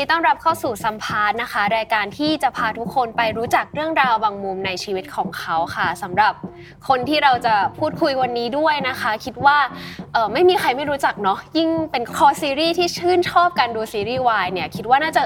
[0.00, 6.32] ดีต้อนรับเข้าสู่สัมภาษณ์นะคะ รายการที่จะพาทุกคนไปรู้จักเรื่องราวบางมุมในชีวิตของเขาค่ะสำหรับ
[6.88, 9.58] คนที่เราจะพูดคุยวันนี้ด้วยนะคะ คิดว่า
[10.32, 15.22] ไม่มีใครไม่รู้จักเนาะยิ่งเป็นคอซีรีส์ที่ชื่นชอบการดูซีรีส์วายเนี่ยคิดว่าน่าจะ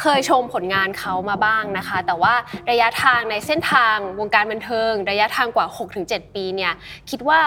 [0.00, 2.34] เคยชมผลงานเขามาบ้างนะคะ แต่ว่า
[2.70, 5.66] ระยะทางในเส้นทางวงการบันเทิง ระยะทางกว่า
[6.00, 6.72] 6-7 ปีเนี่ย
[7.10, 7.40] คิดว่า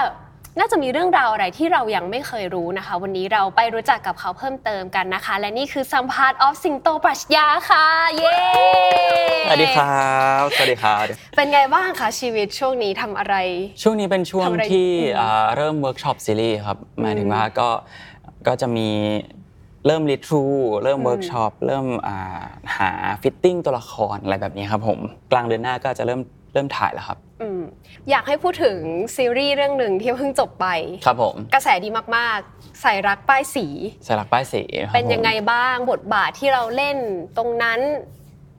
[0.59, 7.85] น่าจะมีเรื่องราวอะไรที่เรายังไม่เคยรู้นะคะ วันนี้เราไปรู้จักกับเขาเพิ่มเติมกันนะคะ และนี่คือสัมภาษณ์ออฟสิงโตปราชญาค่ะ
[8.17, 8.37] เย้
[9.47, 10.09] สวัสดีครั
[10.41, 11.05] บสวัสดีครับ
[11.35, 13.35] เป็นไงบ้างคะชีวิตช่วงนี้ทำอะไร
[13.81, 17.69] ช่วงนี้เป็นช่วงทำอะไรที่อืมอ่าเริ่มเวิร์กช็อปซีรีส์ครับหมายถึงว่าก็
[18.47, 18.89] ก็จะมี
[19.85, 20.43] เริ่ม read through
[20.83, 22.45] เริ่มอืมเวิร์กช็อปเริ่มอ่า
[22.77, 24.99] หา fitting ตัวละครอะไรแบบนี้ครับผม
[25.31, 26.21] กลางเดือนหน้าก็จะเริ่ม
[26.55, 27.61] เริ่มถ่ายแล้วครับ อืม
[28.09, 28.79] อยากให้พูดถึง
[29.15, 30.67] ซีรีส์เรื่องหนึ่งที่เพิ่งจบไป
[31.05, 33.65] ครับผม กระแสดีมากๆ สาดรักป้ายสี
[34.07, 36.97] สาดรักป้ายสีครับเป็นยังไงผมบ้างบทบาทที่เราเล่น
[37.37, 37.79] ตรงนั้น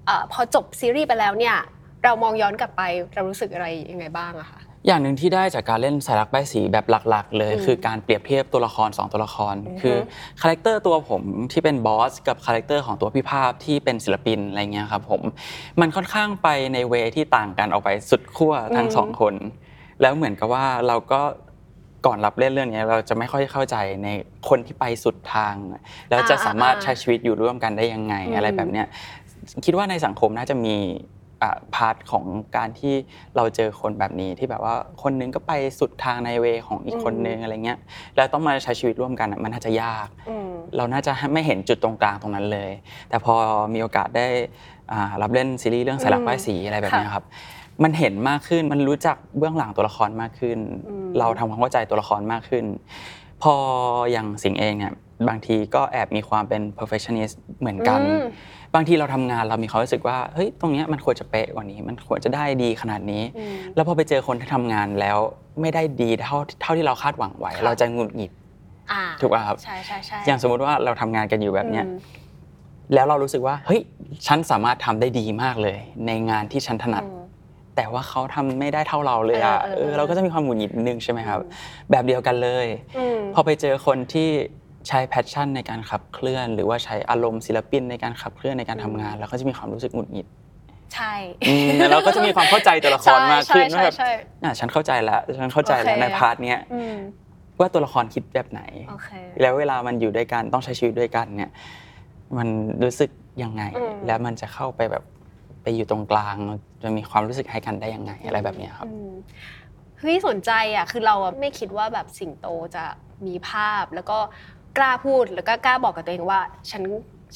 [0.06, 1.56] เออพอจบซีรีส์ไปแล้วเนี่ย
[2.04, 2.82] เรามองย้อนกลับไป
[3.14, 9.96] เรารู้สึกอะไรยังไงบ้างอะคะ อย่างหนึ่งที่ได้จากการเล่นสาดรักป้ายสีแบบหลักๆ เลยอืมคือการเปรียบเทียบตัวละครสองตัวละครอือฮึคือ
[10.40, 15.22] character ตัวผมที่เป็นบอสกับ character ของตัวพี่ภาพที่เป็นศิลปินอะไรเงี้ยครับผม
[15.80, 19.34] มันค่อนข้างไปใน way ที่ต่างกันออกไปสุดขั้วทั้งสองคน
[20.00, 21.20] แล้วเหมือนกับว่าเราก็
[22.06, 24.08] ก่อนรับเล่นเรื่องนี้เราจะไม่ค่อยเข้าใจใน
[24.48, 25.54] คนที่ไปสุดทาง
[26.10, 28.86] แล้วจะสามารถใช้ชีวิตอยู่ร่วมกันได้ยังไงอะไรแบบเนี้ย
[29.64, 31.15] คิดว่าในสังคมน่าจะมีอ่า
[31.74, 32.24] part ของ
[32.56, 32.94] การที่
[33.36, 37.78] เราเจอคนแบบนี้ที่แบบว่าคนนึงก็ไปสุดทางในเวของอีกคนนึงอะไรเงี้ย
[38.16, 42.70] แล้วต้องมาใช้ชีวิตร่วมกันอะมันน่าจะยากอืมเราน่าจะไม่เห็นจุดตรงกลางตรงนั้นเลย
[43.08, 43.34] แต่พอ
[43.74, 44.26] มีโอกาสได้
[44.92, 47.24] อ่ารับเล่นซีรีส์เรื่องสายหลักป้ายสีอะไรแบบเนี้ยครับ
[47.82, 50.58] มันเห็นมากขึ้นมันรู้จักเบื้องหลังตัวละครมากขึ้น
[50.88, 52.64] อืมเราทำความเข้าใจตัวละครมากขึ้น
[53.42, 53.54] พอ
[54.12, 54.94] อย่างสิงห์เองเนี่ย
[55.28, 58.24] บางทีก็แอบมีความเป็น perfectionist เหมือนกันอืม
[58.76, 65.18] บางทีเราทำงานเรามีความรู้สึกว่าเฮ้ยตรงเนี้ยมันควรจะเป๊ะกว่านี้ มันควรจะได้ดีขนาดนี้อืมแล้วพอไปเจอคนที่ทำงานแล้ว
[65.60, 68.32] ไม่ได้ดีเท่าเท่าที่เราคาดหวังไว้ค่ะเราจะหงุดหงิด
[68.92, 71.98] อ่าถูกป่ะครับใช่ใช่ใช่อย่างสมมติว่าเราทำงานกันอยู่แบบเนี้ยอืม
[72.94, 73.80] แล้วเรารู้สึกว่าเฮ้ย
[74.26, 77.22] ฉันสามารถทำได้ดีมากเลย ในงานที่ฉันถนัดอืม
[77.76, 81.50] แต่ว่าเขาทำไม่ได้เท่าเราเลยอะเออเออเอเอออเราก็จะมีความหงุดหงิดนิดนึงใช่ไหมครับอืม
[81.90, 82.66] แบบเดียวกันเลย
[82.98, 84.28] อืมพอไปเจอคนที่
[84.88, 90.26] ใช้ passion ในการขับเคลื่อน หรือว่าใช้อารมณ์ศิลปินในการขับเคลื่อนในการทำงาน แล้วก็จะมีความรู้สึกหงุดหงิด
[90.94, 91.14] ใช่
[91.48, 96.96] อืมแล้วเราก็จะมีความเข้าใจตัวละครมากขึ้นใช่ว่าแบบใช่ใช่อะฉันเข้าใจแล้วฉันเข้าใจแล้วโอเค ใน part เนี้ยอืม
[97.60, 99.10] ว่าตัวละครคิดแบบไหน โอเค
[99.40, 101.50] แล้วเวลามันอยู่ด้วยกันต้องใช้ชีวิตด้วยกันเนี่ย
[102.36, 102.48] มัน
[102.82, 103.10] รู้สึก
[103.42, 105.04] ยังไง อืม แล้วมันจะเข้าไปแบบ
[105.62, 106.36] ไปอยู่ตรงกลาง
[106.82, 109.10] จะมีความรู้สึกให้กันได้ยังไงอะไรแบบเนี้ยครับ อืม
[109.98, 112.84] เฮ้ยสนใจอะคือเราอะไม่คิดว่าแบบสิงโตจะ
[113.26, 114.18] มีภาพแล้วก็
[114.78, 116.82] กล้าพูดแล้วก็กล้าบอกกับตัวเองว่าฉัน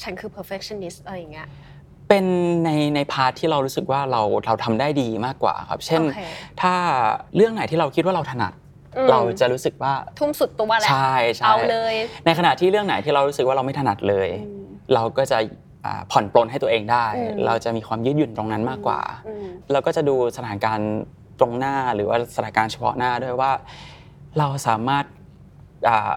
[0.01, 1.47] ฉันคือ perfectionist อะไรอย่างเงี้ย
[2.09, 2.25] เป็น
[2.65, 6.21] ในใน part ที่เรารู้สึกว่าเราเราทำได้ดีมากกว่าครับ เช่น โอเค
[6.61, 6.73] ถ้า
[7.35, 8.53] เรื่องไหนที่เราคิดว่าเราถนัด
[8.97, 14.63] อืมเราจะรู้สึกว่าทุ่มสุดตัวแหละใช่ใช่เอาเลยในขณะที่เรื่องไหนที่เรารู้สึกว่าเราไม่ถนัดเลย อืม
[14.93, 15.37] เราก็จะ
[15.85, 20.91] อ่าผ่อนปลนให้ตัวเองได้ อืม เราจะมีความยืดหยุ่นตรงนั้นมากกว่า อืม เราก็จะดูสถานการณ์
[21.39, 23.51] ตรงหน้าหรือว่าสถานการณ์เฉพาะหน้าด้วยว่า
[24.37, 25.05] เราสามารถ
[25.89, 26.11] อ่า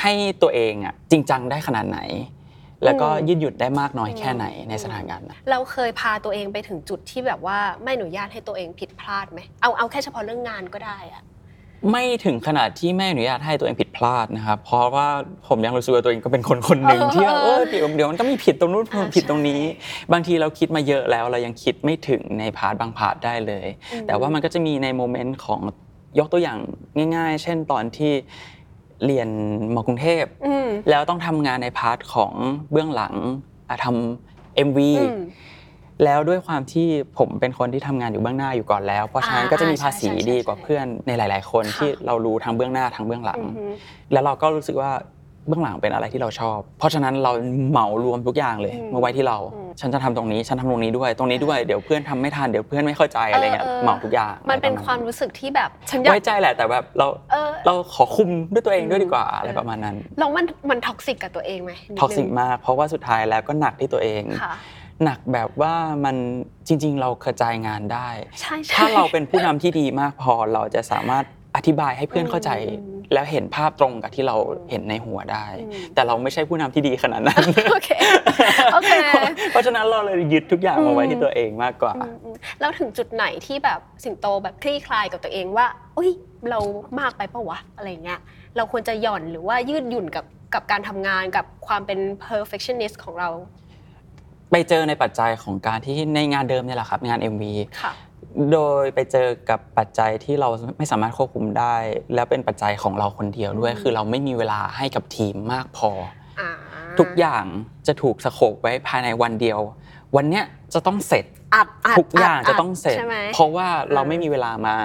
[0.00, 0.12] ให้
[0.42, 2.00] ตัวเองอะจริงจังได้ขนาดไหน
[2.84, 11.22] แล้วก็อืมยืดหยุ่นได้มากน้อยอืมแค่ไหนในสถานการณ์นั้นเราเคยพาตัวเองไปถึงจุดที่แบบว่าไม่อนุญาตให้ตัวเองผิดพลาดไหมเอาเอาแค่เฉพาะเรื่องงานก็ได้อะ
[11.90, 15.08] ไม่ถึงขนาดที่ไม่อนุญาตให้ตัวเองผิดพลาดนะครับ เพราะว่า
[15.48, 25.60] ผมยังรู้สึกว่าตัวเองก็เป็นคนคนหนึ่งเออที่ว่าเออเดี๋ยวเดี๋ยวมันก็มีผิดตรงนู้นอ่าผิดตรงนี้ใช่บางทีเราคิดมาเยอะแล้วเรายังคิดไม่ถึงใน part บาง part ได้เลยอืมแต่ว่ามันก็จะมีใน moment ของ
[26.18, 26.58] ยกตัวอย่าง
[27.16, 28.12] ง่าย ๆ เช่นตอนที่
[29.06, 29.28] เรียน
[29.74, 32.32] ม.กรุงเทพอืมแล้วต้องทำงานใน part ของ
[32.72, 33.14] เบื้องหลัง
[33.68, 35.18] อะทำ MV อืม
[36.04, 36.88] แล้วด้วยความที่
[37.18, 43.64] ผมเป็นคนที่ทำงานอยู่เบื้องหน้าอยู่ก่อนแล้ว เพราะฉะนั้นอ่าก็จะมีอ่าภาษีใช่ใช่ดีกว่าใช่เพื่อนในหลาย ๆ คนค่ะที่เรารู้ทั้งเบื้องหน้าทั้งเบื้องหลังอือฮึ
[44.12, 44.90] แล้วเราก็รู้สึกว่า
[45.50, 47.32] เบื้องหลังเป็นอะไรที่เราชอบ เพราะฉะนั้นเรา
[47.70, 64.54] เหมารวมทุกอย่างเลยอืมมาไว้ที่เรา อืม ฉันจะทำตรงนี้ฉันทำตรงนี้ด้วย ตรงนี้ด้วยเดี๋ยวเพื่อนทำไม่ทันเดี๋ยวเพื่อนไม่เข้าใจอะไรเงี้ยเออเออเหมาทุกอย่างมันเป็นอะไรความประมาณรู้สึกที่แบบฉันอยากไว้ใจแหละแต่แบบเราเออ เราขอคุมด้วยตัวเองด้วยอืมดีกว่าอะไรเออประมาณนั้นแล้วมันมัน toxic กับตัวเองไหมนิดนึง toxic มาก เพราะว่าสุดท้ายแล้วก็หนักที่ตัวเอง ค่ะ
[65.04, 65.74] หนักแบบว่า
[66.04, 66.16] มัน
[66.68, 68.08] จริง ๆ เรากระจายงานได้
[68.40, 71.24] ใช่ใช่ ถ้าเราเป็นผู้นำที่ดีมากพอเราจะสามารถ
[71.56, 74.36] อธิบายให้เพื่อนเข้าใจอืมแล้วเห็นภาพตรงกับที่เรา
[74.70, 77.90] เห็นในหัวได้อืมแต่เราไม่ใช่ผู้นำที่ดีขนาดนั้นโอเค
[78.74, 78.92] โอเค
[79.50, 85.66] เพราะฉะนั้นเราเลยยึดทุกอย่างมาไว้ที่ตัวเองมากกว่าอืมอืมแล้วถึงจุดไหนที่แบบสิงโตแบบคลี่คลายกับตัวเองว่า
[85.96, 86.10] อุ้ย
[86.50, 86.60] เรา
[87.00, 88.20] มากไปปะวะอะไรเงี้ย
[88.56, 90.24] เราควรจะหย่อนหรือว่ายืดหยุ่นกับ
[90.54, 93.28] กับการทำงานกับความเป็น perfectionist ของเรา
[94.50, 97.44] ไปเจอในปัจจัยของการที่ในงานเดิมเนี่ยแหละครับ งาน MV
[97.82, 97.92] ค่ะ
[98.52, 100.48] โดยไปเจอกับปัจจัยที่เรา
[100.78, 101.74] ไม่สามารถควบคุมได้
[102.14, 105.90] แล้วเป็นปัจจัยของเราคนเดียวด้วยอืมคือเราไม่มีเวลาให้กับทีมมากพอ
[106.40, 106.50] อ่า
[106.98, 107.44] ทุกอย่าง
[107.86, 109.60] จะถูกสโคปไว้ภายในวันเดียว
[110.16, 110.44] วันเนี้ย
[110.74, 111.24] จะต้องเสร็จ
[111.54, 114.76] อัดอัดทุกอย่างดจะต้องเสร็จใช่ไหมเพราะว่าเราอ่าไม่มีเวลามา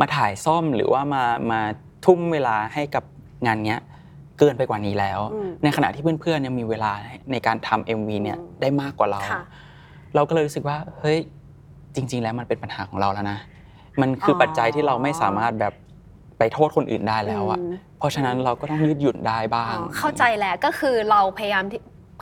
[0.00, 1.60] มาถ่ายซ่อมหรือว่ามามา
[2.06, 3.04] ทุ่มเวลาให้กับ
[3.46, 3.80] งานเนี้ย
[4.38, 6.92] เกินไปกว่านี้แล้วอืมในขณะที่เพื่อนๆเนี่ยมีเวลา
[7.32, 9.42] ในการทำ MV เนี่ยอืมได้มากกว่าเราค่ะ
[10.14, 11.18] เราก็เลยรู้สึกว่าเฮ้ย
[11.94, 13.38] จริง ๆ แล้วมันเป็นปัญหาของเราแล้วนะ
[14.00, 15.74] มันคือออปัจจัยที่เราไม่สามารถแบบ
[16.38, 21.80] ไปโทษคนอื่นได้แล้วอะอืม เพราะฉะนั้นเราก็ต้องยืดหยุ่นได้บ้าง อ๋อเข้าใจแล้วก็คือเราพยายามที่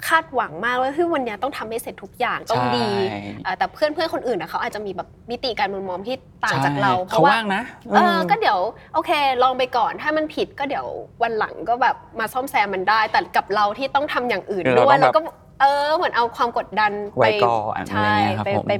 [0.08, 7.62] คาดหวังมากว่าที่วันเนี้ยต้องทำให้เสร็จทุกอย่างต้องดีใช่อ่าแต่เพื่อนเพื่อนๆคนอื่นนะเขาอาจจะมีแบบมิติการมุมมองที่ต่างจากเรา ใช่เพเขาราะว่าว่างนะ
[7.94, 8.58] เออม ก็เดี๋ยว
[8.94, 9.10] โอเค
[9.42, 10.86] ลองไปก่อนถ้ามันผิดก็เดี๋ยว
[11.22, 15.20] วันหลังก็แบบมาซ่อมแซมมันได้ แต่กับเราที่ต้องทำอย่างอื่นเราด้วยต้องแบบ เราก็
[15.60, 18.74] เออเหมือนเอาความกดดันไว้ไปก่อนอะไรใช่เงี้ยครับไปผม ไป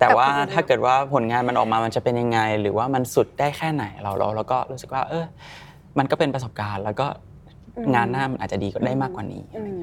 [0.00, 5.24] แต่ว่ากับคนอื่นถ้าเกิดว่าผลงานมันออกมามันจะเป็นยังไง หรือว่ามันสุดได้แค่ไหนเราเราเราก็รู้สึกว่า เออ
[5.98, 7.06] มันก็เป็นประสบการณ์ แล้วก็
[7.76, 9.82] อืมงานหน้ามันอาจจะดีก็ได้มากกว่านี้อืม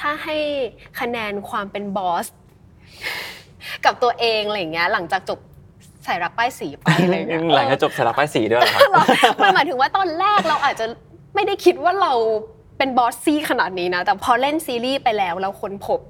[0.00, 0.36] ถ้าให้
[1.00, 2.26] คะแนนความเป็นบอส
[3.84, 5.38] กับตัวเองอะไรอย่างเงี้ยหลังจากจบ
[6.06, 8.80] สายรักป้ายสีไปอะไรอย่างเงี้ยหลังจากจบสารป้ายสีด้วยเหรอครั
[9.32, 10.86] บมันหมายถึงว่าตอนแรกเราอาจจะ
[11.34, 12.12] ไม่ได้คิดว่าเรา
[12.78, 16.00] เป็นบอสซี่ขนาดนี้นะ แต่พอเล่นซีรีส์ไปแล้วเราค้นพบ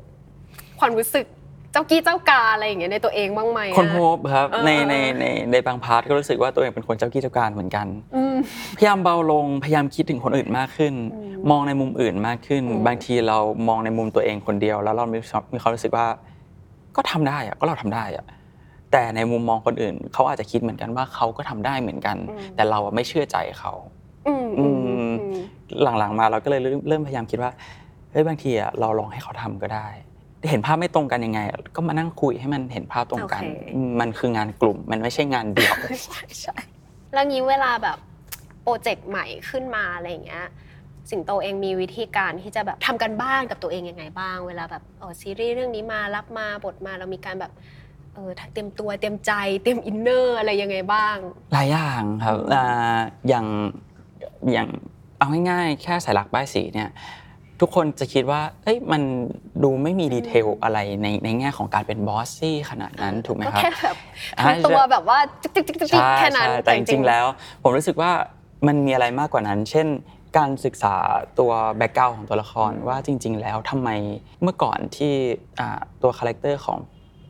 [0.78, 1.26] ความรู้สึก
[1.72, 7.86] เจ้ากี้เจ้ากาอะไรอย่างเงี้ยในตัวเองบ้างไหมอะ คนพบครับเออ ในในในในบางพาร์ทก็รู้สึกว่าตัวเองเป็นคนเจ้ากี้เจ้าการเหมือนกัน
[8.16, 8.36] อืม
[8.76, 13.38] พยายามเบาลงพยายามคิดถึงคนอื่นมากขึ้น อืมมองในมุมอื่นมากขึ้น อืม บางทีเรา
[13.68, 15.18] มองในมุมตัวเองคนเดียว แล้วเรามี
[15.54, 16.06] มีความรู้สึกว่า
[16.96, 18.24] ก็ทำได้อะก็เราทำได้อะ
[18.92, 22.16] แต่ในมุมมองคนอื่นเขาอาจจะคิดเหมือนกันว่าเขาก็ทำได้เหมือนกัน
[22.56, 23.72] แต่เราอะไม่เชื่อใจเขา
[24.28, 25.14] อืมอืมอืมอืม
[25.98, 27.50] หลังๆมาเราก็เลยเริ่มเริ่มพยายามคิดว่า
[28.12, 29.88] เฮ้ยบางทีอะเราลองให้เขาทำก็ได้
[30.48, 31.40] เห็นภาพไม่ตรงกันยังไง
[31.76, 35.74] ก็มานั่งคุยให้มันเห็นภาพตรงกัน โอเคอืมมันคืองานกลุ่ม มันไม่ใช่งานเดี่ยว
[36.04, 36.56] ใช่ใช่
[37.12, 37.98] แล้วงี้เวลาแบบ
[38.62, 40.44] project ใหม่ขึ้นมาอะไรอย่างเงี้ย
[41.10, 47.52] สิงโตเองมีวิธีการที่จะแบบทำการบ้านกับตัวเองยังไงบ้าง เวลาแบบเออซีรีส์เรื่องนี้มารับมาบทมาเรามีการแบบ
[48.14, 49.32] เออเตรียมตัวเตรียมใจ
[49.62, 51.16] เตรียม inner อะไรยังไงบ้าง
[51.52, 52.98] หลายอย่างครับอืมอ่า
[53.28, 53.46] อย่าง
[54.52, 54.68] อย่าง
[55.18, 56.88] เอาง่ายๆแค่สาดรักป้ายสีเนี่ย
[57.60, 59.02] ทุกคนจะคิดว่าเอ้ยมัน
[59.62, 63.96] ดูไม่มี detail อะไรในในแง่ของการเป็น bossy ขนาดนั้นถูกไหมก็ครับแค่แบบ
[64.38, 67.24] อ่าทำตัวแบบว่าจิ๊กจิ๊กจิ๊กจิ๊กใช่แค่นั้นใช่แต่จริงๆแล้ว
[67.62, 68.10] ผมรู้สึกว่า
[68.66, 69.86] มันมีอะไรมากกว่านั้น เช่น
[70.38, 70.94] การศึกษา
[71.38, 73.90] ตัว background ของตัวละครว่าจริง ๆ แล้วทำไม
[74.42, 75.12] เมื่อก่อนที่
[75.60, 76.78] อ่าตัว character ของ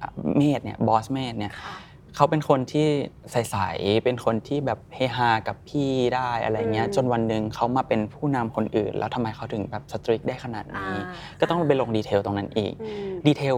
[0.00, 1.72] อ่าเมธเนี่ยบอสเมธเนี่ยค่ะ
[2.18, 2.88] เขาเป็นคนที่
[3.30, 11.00] ใสๆเป็นคนที่แบบเฮฮากับพี่ได้อะไรเงี้ยอืมจนวันหนึ่งเขามาเป็นผู้นำคนอื่น แล้วทำไมเขาถึงแบบ strict ได้ขนาดอ่านี้
[11.40, 13.54] ก็ต้องไปลง detail ตรงนั้นอีกอืม detail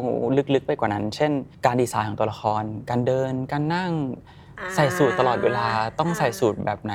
[0.54, 1.32] ลึกๆไปกว่านั้น เช่น
[1.66, 3.92] การดีไซน์ของตัวละคร การเดิน การนั่ง
[4.60, 5.66] อ่าใส่สูทตลอดเวลา
[5.98, 6.94] ต้องอ่าใส่สูทแบบไหน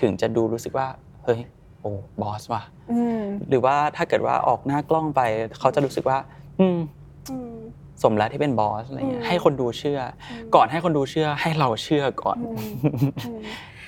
[0.00, 0.86] ถึงจะดูรู้สึกว่า
[1.24, 1.40] เฮ้ย
[1.80, 1.90] โอ้
[2.20, 2.62] บอสว่ะ
[2.92, 5.20] อืมหรือว่าถ้าเกิดว่าออกหน้ากล้องไป
[5.60, 6.18] เขาจะรู้สึกว่า
[6.60, 6.78] อืม
[7.30, 7.54] อืม
[8.02, 12.68] สมแล้วที่เป็นบอสอะไรเงี้อืยมให้คนดูเชื่ออมก่อนให้คนดูเชื่อให้เราเชื่อก่อนอืม
[13.26, 13.40] อืม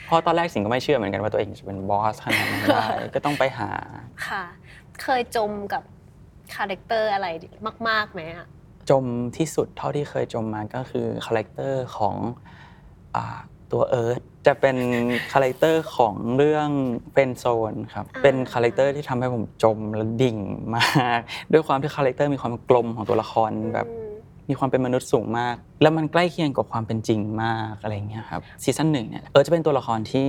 [0.06, 3.70] เพราะตอนแรกสิงก็ไม่เชื่อเหมือนกันว่าตัวเองจะเป็นบอสขนาดนั้นได้ก็ต้องไปหา
[4.28, 4.44] ค่ะ
[5.02, 5.82] เคยจมกับ
[6.54, 7.28] character อะไร
[7.88, 8.46] มากๆไหมอะ
[8.90, 9.04] จม
[9.36, 12.16] ที่สุดเท่าที่เคยจมมาก็คือ character ของ
[13.16, 13.38] อ่า
[13.72, 14.76] ตัวเอิร์ธจะเป็น
[15.32, 16.68] character ของเรื่อง
[17.14, 20.38] Friend Zone ครับ เป็น character ที่ทำให้ผมจมและดิ่ง
[20.76, 21.20] มาก
[21.52, 24.06] ด้วยความที่ character มีความกลมของตัวละครแบบอืม
[24.48, 30.28] มีความเป็นมนุษย์สูงมาก แล้วมันใกล้เคียงกับความเป็นจริงมากอะไรเงี้ยครับ season หนึ่งเนี่ยเออจะเป็นตัวละครที่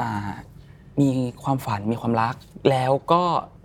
[0.00, 0.30] อ่า
[1.00, 1.10] มี
[1.42, 2.34] ความฝันมีความรัก
[2.70, 3.22] แล้วก็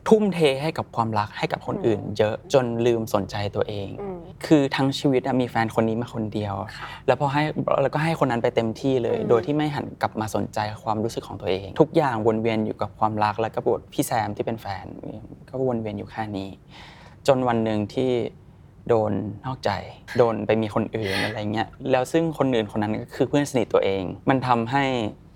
[0.09, 7.43] ทุ่มเทให้กับความรักให้กับคนอื่น เยอะจนลืมสนใจตัวเองอืมคือทั้งชีวิตอะมีแฟนคนนี้มาคนเดียวค่ะแล้วพอให้
[7.81, 14.85] แล้วก็ให้คนนั้นไปเต็มที่เลยอืมโดยที่ไม่หันกลับมาสนใจความรู้สึกของตัวเอง ทุกอย่างวนเวียนอยู่กับความรักแล้วก็บทพี่แซมที่เป็นแฟน
[15.49, 16.49] ก็วนเวียนอยู่แค่นี้
[17.27, 18.11] จนวันหนึ่งที่
[18.89, 19.11] โดน
[19.45, 19.71] นอกใจ
[20.17, 24.83] โดนไปมีคนอื่นอะไรเงี้ยแล้วซึ่งคนอื่นคนนั้นก็คือเพื่อนสนิทตัวเอง มันทำให้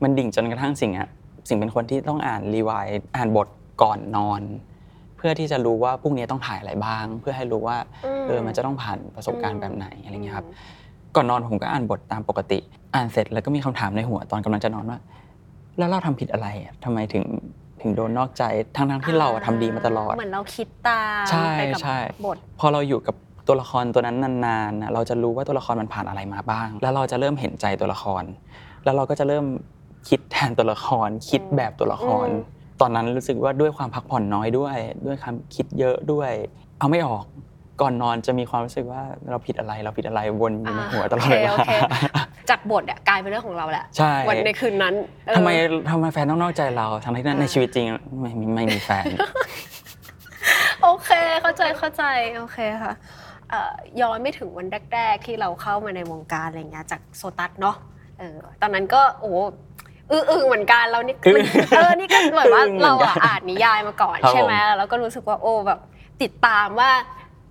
[0.04, 1.10] มันดิ่งจนกระทั่งสิ่งอะ
[1.48, 3.48] สิ่งเป็นคนที่ต้องอ่านรีวายอ่านบท
[3.81, 4.41] ก่อนนอน
[5.17, 12.60] เพื่อที่จะรู้ว่าพรุ่งนี้ต้องถ่ายอะไรบ้าง เพื่อให้รู้ว่าอืมเออมันจะต้องผ่านประสบการณ์แบบไหนอะไรเงี้ยครับอืมก่อนนอนผมก็อ่านบทตามปกติ
[12.96, 15.00] อ่านเสร็จแล้วก็มีคำถามในหัวตอนกำลังจะนอนว่า
[15.77, 17.24] แล้วเราทำผิดอะไรอะทำไมถึง
[17.81, 18.43] ถึงโดนนอกใจ
[18.75, 23.15] ทั้งทั้งๆที่เราอะทำดีมาตลอดเหมือนเราคิดตามใช่ไปกับใช่บทพอเราอยู่กับ
[23.48, 28.24] ตัวละครตัวนั้นนานๆน่ะเราจะรู้ว่าตัวละครมันผ่านอะไรมาบ้าง แล้วเราจะเริ่มเห็นใจตัวละคร
[28.84, 29.46] แล้วเราก็จะเริ่ม
[30.10, 36.31] คิดแทนตัวละคร คิดแบบตัวละครอืม ตอนนั้นรู้สึกว่าด้วยความพักผ่อนน้อยด้วย ด้วยความคิดเยอะด้วย
[36.79, 37.25] เอาไม่ออก
[37.81, 41.98] ก่อนนอนจะมีความรู้สึกว่าเราผิดอะไรเราผิดอะไรวนอยู่ในหัวตลอดเวลาโอเคโอเค
[42.50, 44.96] จากบทเนี่ยกลายเป็นเรื่องของเราแหละใช่วันในคืนนั้น
[45.27, 45.50] เออทำไม
[45.91, 47.86] ทำไมแฟนต้องนอกใจเราทั้งที่ในชีวิตจริง
[48.19, 49.03] ไม่ไม่ไม่มีแฟน
[50.84, 51.10] โอเค
[51.41, 52.03] เข้าใจเข้าใจ
[52.38, 52.93] โอเคค่ะ
[53.50, 57.75] เอ่อย้อนไม่ถึงวันแรก ๆ ที่เราเข้ามาในวงการอะไรเงี้ยจากโซตัสเนาะ
[58.19, 59.34] เออตอนนั้นก็โอ้
[60.12, 65.80] อื้ออึงเหมือนกันเรานี่อึ้งเออนี่ก็เหมือนว่าอึ้งเหมือนกันเราอะอ่านนิยายมาก่อนครับใช่ไหมผมแล้วก็รู้สึกว่าโอ้แบบ
[66.22, 66.90] ติดตามว่า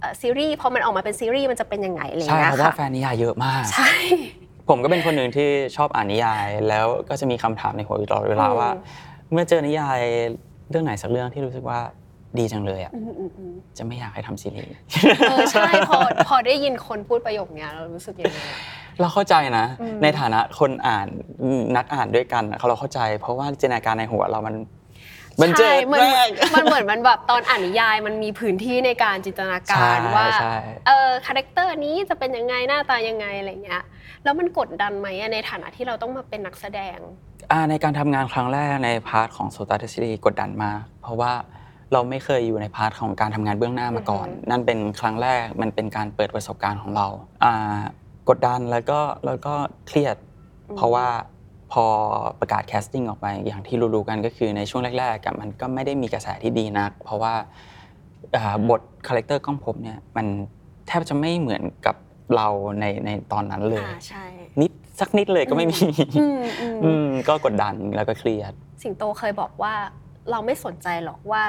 [0.01, 3.91] เอ่อซีรีส์พอมันออกมาเป็นซีรีส์มันจะเป็นยังไงอะไรใช่เงี้เพยราะว่าค่ะแฟนนิยายเยอะมากใช่
[4.69, 8.71] ผมก็เป็นคนหนึ่งที่ชอบอ่านนิยาย แล้วก็จะมีคำถามในหัวอยู่ตลอดเวลาว่า
[9.33, 10.01] เมื่อเจอนิยาย
[10.71, 11.79] เรื่องไหนสักเรื่องที่รู้สึกว่า
[12.39, 14.73] ดีจังเลยอะอืมอืมอืมจะไม่อยากให้ทำซีรีส์
[15.29, 15.99] เออใช่พอ
[16.29, 18.59] พอได้ยินคนพูดประโยคเนี้ยเรารู้สึกยังไงอะ
[19.01, 21.07] เราเข้าใจนะ อืม ในฐานะคนอ่าน
[21.77, 24.57] นักอ่านด้วยกันอะเราเข้าใจ เพราะว่าจินตนาการในหัวเรามัน
[25.43, 33.83] มันเจใช่อมันมากมันเหมือนมันแบบตอนอ่านนิยายมันมีพื้นที่ในการจินตนาการใช่ว่า ใช่เออ character นี้จะเป็นยังไงหน้าตายังไงอะไรเงี้ย
[34.25, 36.99] แล้วมันกดดันไหมอะในฐานะที่เราต้องมาเป็นนักแสดง
[37.53, 41.33] อ่าในการทำงานครั้งแรกใน part ของโซตัสซีรีส์กดดันมากเพราะว่า
[41.93, 47.07] เราไม่เคยอยู่ใน part ของการทำงานเบื้องหน้ามาก่อน อือฮึ นั่นเป็นครั้งแรกมันเป็นการเปิดประสบการณ์ของเรา
[47.45, 47.55] อ่า
[48.29, 49.55] กดดันแล้วก็แล้วก็
[49.87, 50.17] เครียด
[50.77, 51.07] เพราะว่า
[51.73, 51.85] พอ
[52.41, 57.35] ประกาศ casting ออกไปอย่างที่รู้ๆกันก็คือในช่วงแรกๆอะมันก็ไม่ได้มีกระแสที่ดีนัก เพราะว่า
[58.37, 60.27] อ่าบท character ก้องภพเนี่ยมัน
[60.87, 61.97] แทบจะไม่เหมือนกับ
[62.37, 62.49] เรา
[62.81, 64.25] ในในตอนนั้นเลยอ่าใช่
[64.61, 65.81] นิดสักนิดเลยก็ไม่มี
[66.21, 68.53] อืมอืมอืมก็กดดันแล้วก็เครียด
[68.83, 69.75] สิงโตเคยบอกว่า
[70.31, 71.45] เราไม่สนใจหรอกว่า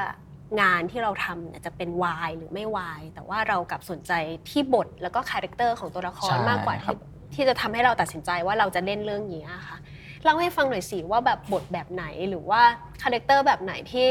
[0.61, 4.11] งานที่เราทำเนี่ยจะเป็นวายหรือไม่วายแต่ว่าเรากลับสนใจ
[4.49, 6.97] ที่บทแล้วก็ character ของตัวละครใช่มากกว่าครัที่
[7.35, 9.77] ที่จะทำให้เราตัดสินใจว่าเราจะเล่นเรื่องนี้อะค่ะ
[10.23, 12.61] เล่าให้ฟังหน่อยสิว่าแบบบทแบบไหนหรือว่า
[13.01, 14.07] character แบบไหนที่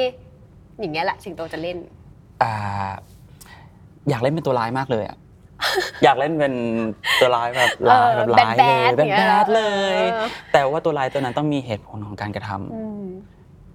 [0.80, 1.78] อย่างเงี้ยแหละสิงโตจะเล่น
[2.42, 2.52] อ่า
[4.08, 5.18] อยากเล่นเป็นตัวร้ายมากเลยอะ
[6.04, 6.54] อยากเล่นเป็น
[7.20, 9.62] ตัวร้ายแบบร้ายแบบร้ายเลยแบดแบๆอย่างเงี้ย bad ๆเล
[9.94, 12.95] ยเออแต่ว่าตัวร้ายตัวนั้นต้องมีเหตุผลของการกระทำ อืม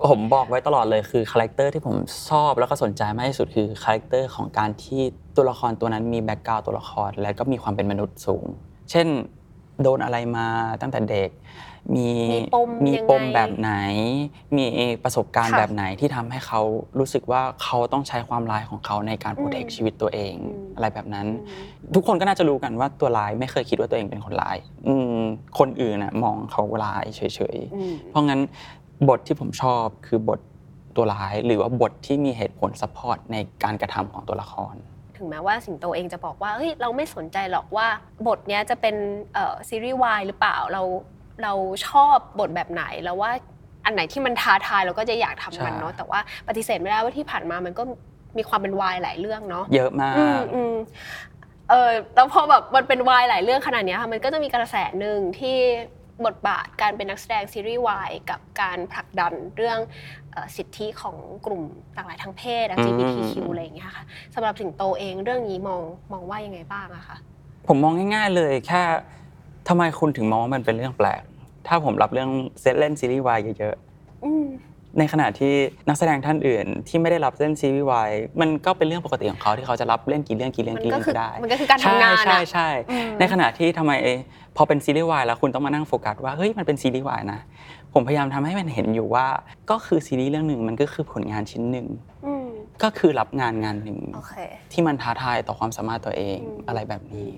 [0.08, 1.96] ผมบอกไว้ตลอดเลยคือ character ที่ผม
[2.30, 5.02] ชอบแล้วก็สนใจมากที่สุดคือ character ของการที่
[5.36, 8.46] ตัวละครตัวนั้นมี background ตัวละครและก็มีความเป็นมนุษย์สูง
[8.92, 9.08] เช่น
[9.84, 10.48] โดนอะไรมา
[10.82, 11.30] ตั้งแต่เด็ก
[11.96, 13.72] มีมีปมมียังไงปมแบบไหน
[14.58, 14.66] มี
[15.04, 16.62] ประสบการณ์ค่ะแบบไหนที่ทำให้เขา
[17.00, 21.66] รู้สึกว่าเขาต้องใช้ความร้ายของเขาในการ protect อืมชีวิตตัวเองอืมอะไรแบบนั้นอืม
[21.96, 25.22] ทุกคนก็น่าจะรู้กันว่าตัวร้ายไม่เคยคิดว่าตัวเองเป็นคนร้าย อืม
[25.60, 27.22] คนอื่นน่ะมองเขาร้ายเฉ
[27.56, 28.42] ยๆอืมเพราะงั้น
[29.10, 30.40] บทที่ผมชอบคือบท
[30.96, 34.74] ตัวร้ายหรือว่าบทที่มีเหตุผล support ในการกระทำของตัวละคร
[35.18, 37.88] ถึงแม้ว่าสิงโตเองจะบอกว่าเฮ้ยเราไม่สนใจหรอกว่า
[38.28, 38.96] บทเนี้ยจะเป็น
[39.34, 40.84] เอ่อซีรีส์วายหรือเปล่าเรา
[41.44, 41.54] เรา
[41.88, 43.32] ชอบบทแบบไหนแล้วว่า
[43.86, 47.84] อันไหนที่มันท้าทายเราก็จะอยากทำมันใช่เนาะแต่ว่าปฏิเสธไม่ได้ว่าที่ผ่านมามันก็
[48.38, 50.76] มีความเป็นวายหลายเรื่องเนาะเยอะมาอืมกอืม
[51.70, 55.58] เออแล้วพอแบบมันเป็นวายหลายเรื่องขนาดเนี้ยค่ะมันก็จะมีกระแสหนึ่งที่
[56.26, 59.80] บทบาทการเป็นนักแสดงซีรีส์วายกับการผลักดันเรื่อง
[60.32, 61.64] เอ่อสิทธิของกลุ่ม
[61.96, 64.04] หลากหลายทางเพศ LGBTQ อืมอะไรอย่างเงี้ยค่ะ
[64.36, 67.18] สำหรับสิงโตเองเรื่องนี้มองมองว่ายังไงบ้างอะคะ
[67.68, 68.82] ผมมองง่าย ๆ เลยแค่
[69.68, 71.22] ทำไมคุณถึงมองว่ามันเป็นเรื่องแปลก
[71.68, 72.30] ถ้าผมรับเรื่อง
[72.62, 73.76] เซตเล่นซีรีส์วายเยอะ
[74.24, 75.54] อืมๆ ในขณะที่
[75.88, 83.94] นักแสดงท่านอื่น ที่ไม่ได้รับเล่นซีรีส์วายมันก็เป็นเรื่องปกติของเขาที่เขาจะรับเล่นกี่เรื่องกี่เรื่องมันกี่ก็เรื่องคือก็ได้มันก็คือการทำงานใช่อะใช่ใช่อืมในขณะที่ทำไม
[84.58, 87.40] พอเป็นซีรีส์วายแล้วคุณต้องมานั่งโฟกัสว่าเฮ้ยมันเป็นซีรีส์วายนะ
[87.94, 89.26] ผมพยายามทำให้มันเห็นอยู่ว่า
[89.70, 91.88] ก็คือซีรีส์เรื่องหนึ่งมันก็คือผลงานชิ้นหนึ่ง
[92.26, 92.48] อืม
[92.84, 94.34] ก็คือรับงานงานหนึ่งโอเค
[94.72, 97.30] ที่มันท้าทายต่อความสามารถตัวเองอืมอะไรแบบนี้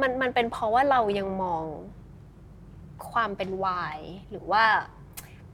[0.00, 1.62] มันมันเป็นเพราะว่าเรายังมอง
[3.10, 3.98] ความเป็นวาย
[4.30, 4.64] หรือว่า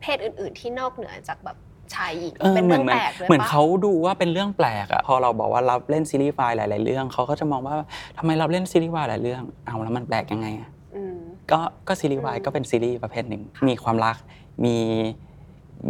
[0.06, 1.56] เพศอื่น ๆ ที่นอกเหนือจากแบบ
[1.94, 7.74] ชายหญิงเออเป็นเหมืเรื่ออนงเหมือนแปลกเลยเหมือนปะเขาดูว่าเป็นเรื่องแปลกอะพอเราบอกว่ารับเล่นซีรีส์วายหลาย ๆ เรื่องเขาก็จะมองว่า
[8.18, 11.16] ทำไมรับเล่นซีรีส์วายหลายเรื่องเอาแล้วมันแปลกยังไงอะอืม
[11.50, 11.58] ก็
[11.88, 14.16] ก็ซีรีส์วายอืมก็เป็นซีรีส์ประเภทหนึ่งมีความรัก
[14.64, 14.76] มี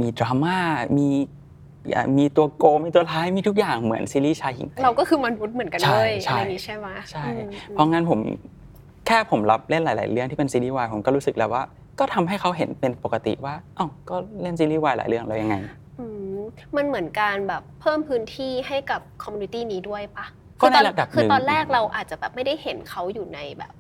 [0.01, 0.57] มีดราม่า
[0.99, 1.09] มี
[1.95, 8.19] อะมีตัวโกงมีตัวร้ายมีทุกอย่างเหมือนซีรีส์ชายหญิง เราก็คือมนุษย์เหมือนกันใช่เลยใช่อะไรนี้ใช่ไหมใช่อืมเพราะงั้นผม
[9.07, 11.63] แค่ผมรับเล่นหลาย ๆ เรื่องที่เป็นซีรีส์วายผมก็รู้สึกแล้วว่า
[11.99, 15.57] ก็ทำให้เขาเห็นเป็นปกติว่าอ้าวก็เล่นซีรีส์วายหลายเรื่องแล้วยังไง
[15.99, 16.39] อืม
[16.77, 20.27] มันเหมือนการแบบเพิ่มพื้นที่ให้กับ community นี้ด้วยปะ
[20.61, 23.73] ก็คือตอนในระดับคือตอนหนึ่งแรกเราอาจจะแบบไม่ได้เห็นเขาอยู่ในแบบ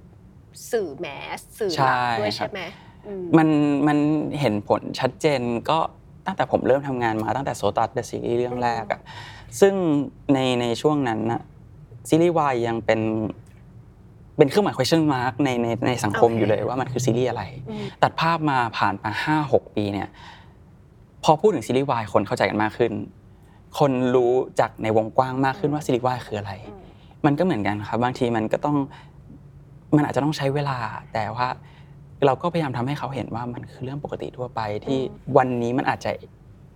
[0.72, 1.06] สื่อแม
[1.38, 2.62] สสื่อหลักใช่ด้วยครับใช่ไหม
[3.06, 3.48] อืมมัน
[3.86, 3.98] มัน
[4.40, 5.78] เห็นผลชัดเจนก็
[6.26, 9.00] ตั้งแต่ผมเริ่มทำงานมาตั้งแต่โซตัสเดอะซีรีส์เรื่องแรกอะ
[9.60, 9.74] ซึ่ง
[10.32, 11.42] ในในช่วงนั้นนะ
[12.08, 13.00] ซีรีส์วายยังเป็น
[14.38, 20.08] เป็นเครื่องหมาย question mark ในในในสังคมโอเคอยู่เลยว่ามันคือซีรีส์อะไรอืมตัดภาพมาผ่านมาห้าหกปีเนี่ย
[21.24, 22.92] พอพูดถึงซีรีส์วายคนเข้าใจกันมากขึ้น
[23.78, 26.52] คนรู้จากในวงกว้างมากขึ้นว่าซีรีส์วายคืออะไร
[27.26, 28.76] มันก็เหมือนกันครับ บางทีมันก็ต้อง
[29.96, 30.78] มันอาจจะต้องใช้เวลา
[31.12, 31.48] แต่ว่า
[32.26, 34.98] เราก็พยายามทำให้เขาเห็นว่ามันคือเรื่องปกติทั่วไปที่
[35.36, 36.10] วันนี้มันอาจจะ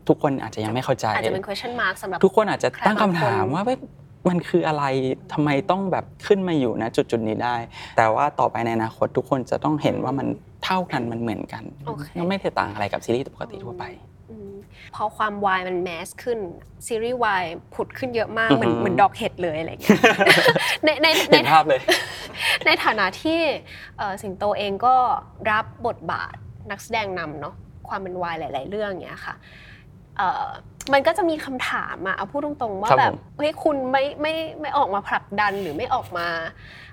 [0.09, 3.79] ทุกคนอาจจะยังไม่เข้าใจอาจจะเป็น question mark สำหรับทุกคนอาจจะตั้งคำใครบางคนถามว่าเว้ย
[4.29, 4.85] มันคืออะไร
[5.33, 7.57] ทำไมต้องแบบขึ้นมาอยู่นะจุดจุดๆนี้ได้
[7.97, 10.27] แต่ว่าต่อไปในอนาคตทุกคนจะต้องเห็นว่ามัน
[10.65, 13.85] เท่ากันมันเหมือนกันโอเคก็ไม่ได้ต่างอะไรกับซีรีส์ปกติทั่วไป
[14.31, 14.53] อืม
[14.95, 16.39] พอความวายมันแมสขึ้น
[16.87, 20.01] ซีรีส์วายผุดขึ้นเยอะมากอือเหมือนฮึเหมือนดอกเห็ดเลยอะไรอย่างเงี้ย
[20.85, 21.81] ในในในเห็นภาพเลย
[22.67, 23.41] ในฐานะที่
[23.99, 24.95] เอ่อสิงโตเองก็
[25.51, 26.35] รับบทบาท
[26.71, 27.55] นักแสดงนำเนาะ
[27.89, 29.35] ความเป็นวายหลาย ๆ เรื่องเนี้ยค่ะ
[30.19, 30.49] เอ่อ
[30.93, 36.27] มันก็จะมีคำถามอะเอาพูดตรงๆว่าครับแบบผมเฮ้ยคุณไม่ไม่ไม่ออกมาผลักดันหรือไม่ออกมา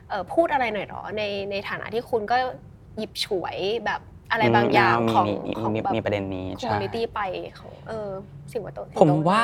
[0.10, 2.38] เอ่อพูดอะไรหน่อยหรอในในฐานะที่คุณก็
[2.98, 4.02] หยิบฉวยแบบ
[4.32, 7.20] อะไรบางอย่างมีของมีมีของมีแบบมีประเด็นนี้คอมใช่มูนิตี้ไป
[7.60, 8.10] ของเออ
[8.52, 9.44] สิ่งว่าตัวสิงโตผมว่า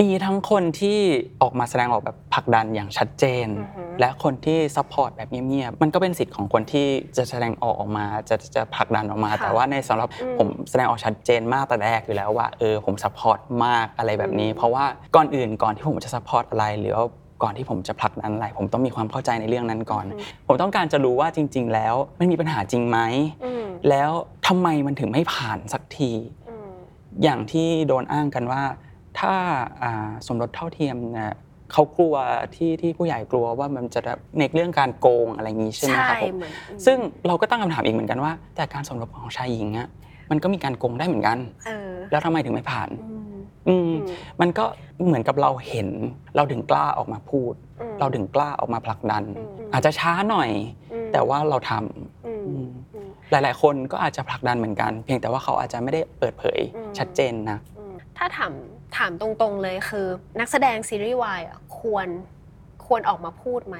[0.00, 0.98] มีทั้งคนที่
[1.42, 6.86] ออกมาแสดงออกแบบผลักดันอย่างชัดเจนอือฮึและคนที่ support แบบเงียบๆมันก็เป็นสิทธิ์ของคนที่
[7.16, 14.84] จะแสดงออกออกมาจะจะผลักดันออกมาค่ะแต่ว่าในสำหรับอืมผมแสดงออกชัดเจนมากแต่แรกอยู่แล้วว่าเออผม support มากอะไรแบบนี้อืมเพราะว่า
[15.16, 17.06] ก่อนอื่นก่อนที่ผมจะ support อะไรหรือว่า
[17.42, 20.04] ก่อนที่ผมจะผลักดันอะไร ผมต้องมีความเข้าใจในเรื่องนั้นก่อน
[20.46, 22.98] ผมต้องการจะรู้ว่าจริง ๆ แล้วมันมีปัญหาจริงไหม
[23.44, 24.10] อืมแล้ว
[24.46, 26.12] ทำไมมันถึงไม่ผ่านสักที
[26.48, 26.68] อืม
[27.22, 28.62] อย่างที่โดนอ้างกันว่า
[29.20, 29.34] ถ้า
[29.82, 31.32] อ่าสมรสเท่าเทียมเนี่ย
[31.72, 32.16] เขากลัว
[32.54, 34.00] ที่ที่ผู้ใหญ่กลัวว่ามันจะ
[34.38, 36.52] ในเรื่องการโกงอะไรอย่างนี้ใช่ไหมครับผมเหมือน
[36.86, 39.88] ซึ่งเราก็ตั้งคำถามอีกเหมือนกันว่า แต่การสมรสของชายหญิงอะ
[40.30, 43.36] มันก็มีการโกงได้เหมือนกันเออแล้วทำไมถึงไม่ผ่านอืม
[43.68, 44.64] อืมอืมมันก็
[45.06, 45.88] เหมือนกับเราเห็น
[46.36, 50.50] เราถึงกล้าออกมาพูดอืมเราถึงกล้าออกมาผลักดันอืมอาจจะช้าหน่อย
[50.92, 58.52] อืมแต่ว่าเราทำอืมอืมอืมหลาย ๆ คนก็อาจจะผลักดันเหมือนกัน เพียงแต่ว่าเขาอาจจะไม่ได้เปิดเผยอืมชัดเจนนะอืมถ้าถาม
[58.96, 60.06] ถามตรงๆเลยคือ
[60.40, 61.40] นักแสดงซีรีส์วาย
[61.78, 62.06] ควร
[62.86, 63.76] ควรออกมาพูดไหม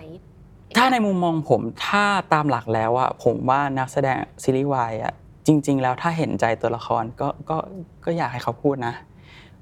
[0.76, 5.12] ถ้าในมุมมองผมถ้าตามหลักแล้วอะผมว่านักแสดงซีรีส์วายอะ
[5.46, 7.56] จริง ๆ แล้วถ้าเห็นใจตัวละครก็ก็
[8.04, 8.94] ก็อยากให้เขาพูดนะ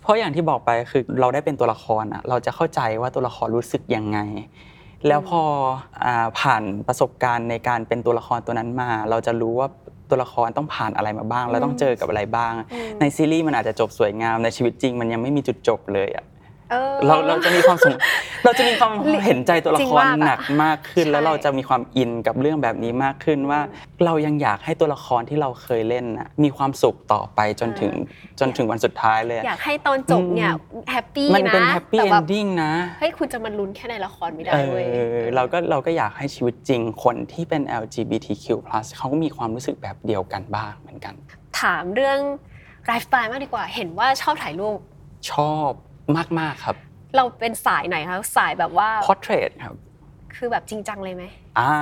[0.00, 4.18] เพราะอย่างที่บอกไปคือเราได้เป็นตัวละครอะเราจะเข้าใจว่าตัวละครรู้สึกยังไง
[5.06, 5.42] แล้วพอ
[6.38, 9.68] ผ่านประสบการณ์ในการเป็นตัวละครตัวนั้นมา เราจะรู้ว่า
[10.14, 16.24] ตัวละครต้องผ่านอะไรมาบ้าง แล้วต้องเจอกับอะไรบ้างอืมในซีรีส์มันอาจจะจบสวยงามในชีวิตจริง มันยังไม่มีจุดจบเลยอะ
[16.70, 17.94] เออเราเราจะมีความสง
[18.44, 18.92] เราจะมีความ
[19.26, 23.60] เห็นใจตัวละจริงครมากอะหนักมากขึ้นใช่แล้วเราจะมีความอินกับเรื่องแบบนี้มากขึ้นว่า
[24.04, 27.92] เรายังอยากให้ตัวละครที่เราเคยเล่นน่ะมีความสุขต่อไปจนถึง
[28.40, 30.52] จนถึงวันสุดท้ายเลย อยากให้ตอนจบเนี่ย
[30.92, 38.44] happy นะมันเป็น happyแต่แบบ ending นะเฮ้ยคุณจะมาลุ้นแค่ในละครไม่ได้เอเว้ยอเราก็เราก็อยากให้ชีวิตจริงคนที่เป็น LGBTQ+
[38.96, 41.14] เขาก็มีความรู้สึกแบบเดียวกันบ้างเหมือนกัน
[41.60, 42.18] ถามเรื่อง
[42.86, 44.78] ไลฟ์สไตล์มากดีกว่า เห็นว่าชอบถ่ายรูป
[45.32, 45.70] ชอบ
[46.38, 46.76] มากๆครับ
[47.16, 49.76] เราเป็นสายไหนคะสายแบบว่า Portrait ครับ
[50.36, 51.24] คือแบบจริงจังเลยไหม
[51.58, 51.72] อ่า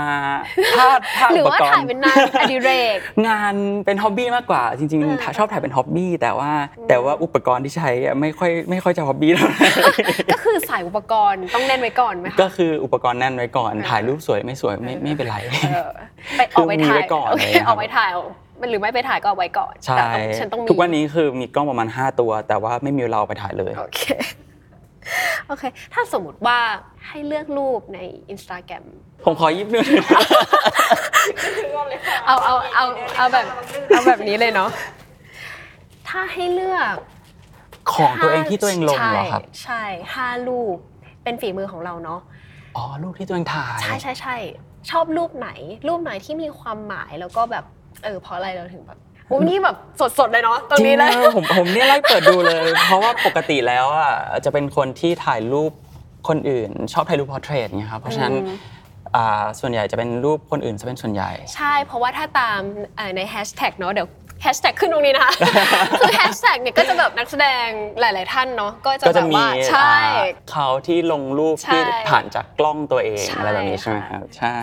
[0.77, 0.87] ถ้า
[1.19, 2.97] ถ้าหรืออุปกรณ์ว่าถ่ายเป็นงานอดิเรก
[3.29, 3.55] งาน
[3.85, 6.51] เป็น hobby มากกว่า จริงเออๆถ้าชอบถ่ายเป็น hobby แต่ว่า
[6.89, 9.59] แต่ว่าอุปกรณ์ที่ใช้อะไม่ค่อยไม่ค่อยจะฮ็อบบี้เท่าไหร่
[10.33, 15.37] ก็คือสายอุปกรณ์ต้องเล่นไว้ก่อนไหมคะก็คืออุปกรณ์แน่นไว้ก่อนเออถ่ายรูปสวยไม่สวยไม่ไม่เป็นไร
[15.73, 15.91] เออ
[16.37, 24.01] ไปออกไปคือมีถ่าไว้ยก่อนโอเคเลยครับออกไปถ่ายเอามัน หรือไม่ไปถ่ายก็เอาไว้ก่อนใช่แต่ต้องฉันต้องมีทุกวันนี้คือมีกล้องประมาณ 5 ตัว แต่ว่าไม่มีเราเอาไปถ่ายเลย โอเค
[25.47, 26.59] โอเค ถ้าสมมติว่า
[27.07, 27.99] ให้เลือกรูปใน
[28.33, 28.85] Instagram
[29.25, 29.85] ผมขอยิบนึง
[32.27, 32.85] เอาเอาเอา
[33.17, 33.47] เอาแบบ
[33.89, 34.71] เอาแบบนี้เลยเนาะ
[36.09, 36.97] ถ้าให้เลือก
[37.95, 39.83] ของตัวเองที่ตัวเองลงเหรอครับใช่ใช่
[40.15, 40.77] ห้ารูป
[41.25, 42.21] เป็นฝีมือของเราเนาะ
[42.77, 44.37] อ๋อรูปที่ตัวเองถ่าย ใช่ใช่ใช่
[44.91, 45.49] ชอบรูปไหน
[45.89, 47.65] รูปไหนที่มีความหมายแล้วก็แบบ
[48.05, 49.77] เออเพราะอะไรเราถึงแบบโอ้นี่แบบ
[50.19, 54.13] สดๆเลยเนาะตรงจริงนี้เลยนะผมผมเนี่ยไล่เปิดดูเลย เพราะว่าปกติแล้วอะ
[54.45, 55.73] จะเป็นคนที่ถ่ายรูป
[56.29, 58.57] คนอื่น ชอบถ่ายรูปพอร์เทรตเนี่ยครับเพราะฉะนั้นอืม
[59.17, 62.61] อ่าส่วนใหญ่จะเป็นรูปคนอื่นจะเป็นส่วนใหญ่ ใช่เพราะว่าถ้าตาม
[62.97, 64.09] เอ่อในแฮชแท็กเนาะเดี๋ยว
[64.43, 65.33] แฮชแท็กขึ้นตรงนี้นะคะ
[66.01, 67.67] คือแฮชแท็กเนี่ยก็จะแบบนักแสดง
[68.01, 74.55] หลาย ๆ ท่านเนาะก็จะก็แบจะบมีว่าใช่ อ่าเขาที่ลงรูปใช่ที่ผ่านจากกล้องตัวเองใช่อะไรแบบนี้ใช่ไหมครับใช่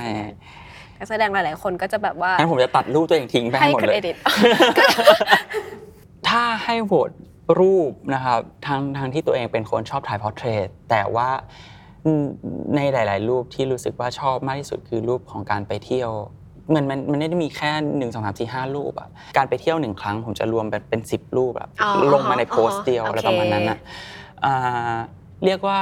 [0.99, 4.15] นักแสดงหลาย ๆ คนก็จะแบบว่างั้นผมจะตัดรูปตัวเองทิ้งไปให้ให้หมดคุณเลเอยดิต
[6.27, 7.11] ถ้าให้โหวต
[7.59, 11.29] รูปนะครับทางทางที่ตัวเองเป็นคนชอบถ่ายพอร์เทรตแต่ว่า
[12.75, 16.11] ในหลาย ๆ รูปที่รู้สึกว่าชอบมากที่สุดคือรูปของการไปเที่ยว
[16.73, 23.77] มันมันมันไม่ได้มีแค่หนึ่งสองสามสี่ห้ารูปอะการไปเที่ยวหนึ่งครั้ง ผมจะรวมเป็นเป็นสิบรูปแบบอ๋อลงมาในโพสต์เดียวโอเคอะไรประมาณนั้นอะ
[24.45, 24.95] อ่า
[25.45, 25.79] เรียกว่า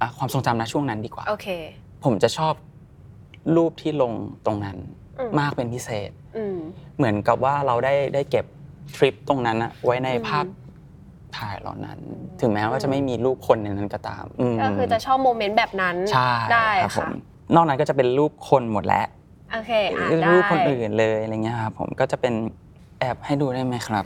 [0.00, 1.48] อะความทรงจำนะช่วงนั้นดีกว่าโอเค
[2.04, 2.54] ผมจะชอบ
[3.56, 4.12] รูปที่ลง
[4.46, 4.76] ตรงนั้น
[5.18, 6.58] อืมมากเป็นพิเศษอืม
[6.96, 8.44] เหมือนกับว่าเราได้ได้เก็บ
[8.96, 10.44] ทริปตรงนั้นอะไว้ในอืมภาพ
[11.36, 11.98] ถ่ายเหล่านั้น
[12.40, 14.24] ถึงแม้ว่าจะไม่มีรูปคนในนั้นก็ตาม
[14.56, 17.12] มก็คือจะชอบโมเมนต์แบบนั้นใช่ได้ครับผค่ะม
[17.54, 19.06] นอกนั้นก็จะเป็นรูปคนหมดแล้ว
[19.52, 22.34] โอเคอะได้รูปคนอื่นเลยอะไรเงี้ยครับผมก็จะเป็น
[23.00, 24.04] แอบให้ดูได้ไหมครับ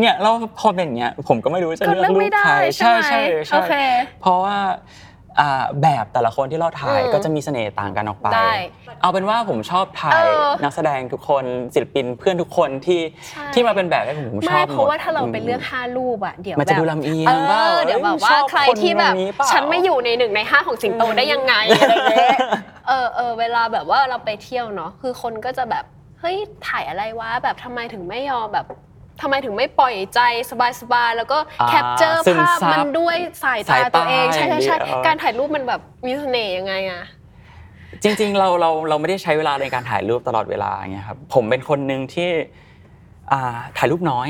[0.00, 3.84] เนี่ยเราพอเป็นอย่างเงี้ยผมก็ไม่รู้จะก็เลือกเลือกรูไม่ปได้ใครใช่ใช่ไหมใช่โอเคใช่
[4.20, 4.56] เพราะว่า
[5.40, 8.52] อ่าแบบแต่ละคนที่เราถ่ายอืมก็จะมีเสน่ห์ต่างกันออกไป ได้
[9.02, 11.44] เอาเป็นว่าผมชอบถ่ายเออ นักแสดงทุกคน
[11.74, 22.38] ศิลปินเพื่อนทุกคนที่ใช่ที่มาเป็นแบบให้ผมผมชไม่อบหมดเพราะว่าถ้าเราไปมเลือกห้ารูปอะเดี๋ยวมันจะแบบ ดูลำเอียงเอเปล่าอเดี๋ยวแบบเอ้ยว่าชอบใครคนที่แบบแบบนี้เปล่าฉันไม่อยู่ในหนึ่งในห้าของสิงโตได้ยังไงอะไรเงี้ย
[22.88, 25.84] เออเออเวลาแบบว่าเราไปเที่ยวเนาะคือคนก็จะแบบ
[26.20, 26.36] เฮ้ย
[26.68, 28.66] ถ่ายอะไรวะแบบทำไมถึงไม่ยอมแบบ
[29.20, 30.20] ทำไมถึงไม่ปล่อยใจ
[30.80, 37.02] สบายๆ แล้วก็อ่าแคปเจอร์ซึมภาพซับมันด้วยสายตาสายตาตัวเอง ใช่ใช่ใช่อย่างเดียวการถ่ายรูปมันแบบมีเสน่ห์ยังไงอะ
[38.02, 42.30] จริงๆ เราเราเราไม่ได้ใช้เวลาในการถ่ายรูปตลอดเวลาอย่างเงี้ยครับผมเป็นคนหนึ่งที่
[43.32, 44.28] อ่าถ่ายรูปน้อย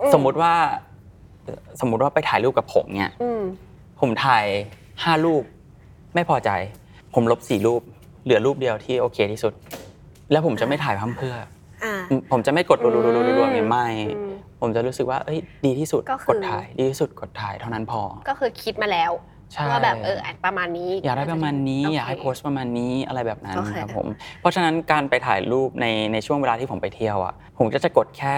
[0.00, 0.54] อืมสมมุติว่า
[1.80, 3.42] สมมุติว่าไปถ่ายรูปกับผมเนี่ย อืม
[4.00, 4.44] ผมถ่าย
[5.04, 5.42] ห้ารูป
[6.14, 6.50] ไม่พอใจ
[7.14, 7.82] ผมลบสี่รูป
[8.24, 9.52] เหลือรูปเดียวที่โอเคที่สุด
[10.30, 11.34] แล้วผมจะไม่ถ่ายพั่มเพรื่อ
[11.84, 11.94] อ่า
[12.32, 13.86] ผมจะไม่กดรัวๆๆๆๆไม่
[14.18, 19.12] อืม ผมจะรู้สึกว่าเอ้ยดีที่สุดก็คือกดถ่ายดีที่สุดกดถ่ายเท่านั้นพอ ก็คือคิดมาแล้ว
[19.52, 24.06] ใช่ว่าแบบเอออะประมาณนี้ อยากได้ประมาณนี้โเคอยากให้โพสต์ประมาณนี้อะไรแบบนั้นโอเค ครับผม
[24.40, 28.34] เพราะฉะนั้นการไปถ่ายรูปในในช่วงเวลาที่ผมไปเที่ยวอะผมก็จะกดแค่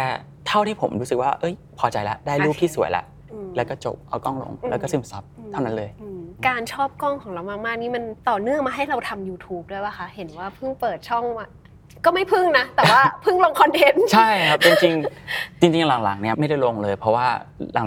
[0.49, 11.47] เท่าที่ผมรู้สึกว่าเอ้ย พอใจแล้วได้รูปที่สวยแล้วอืม แล้วก็จบเอากล้องลงอืมแล้วก็ซึมซับเท่านั้นเลย อืมการชอบกล้องของเรามากๆนี่มันต่อเนื่องมาให้เราทำ YouTube ด้วยป่ะคะ เห็นว่าเพิ่งเปิดช่องมา
[12.05, 17.27] ก็ไม่เพิ่งนะ แต่ว่าเพิ่งลงคอนเทนต์ ใช่ครับจริงๆจริงๆหลังๆเนี่ยไม่ได้ลงเลย เพราะว่า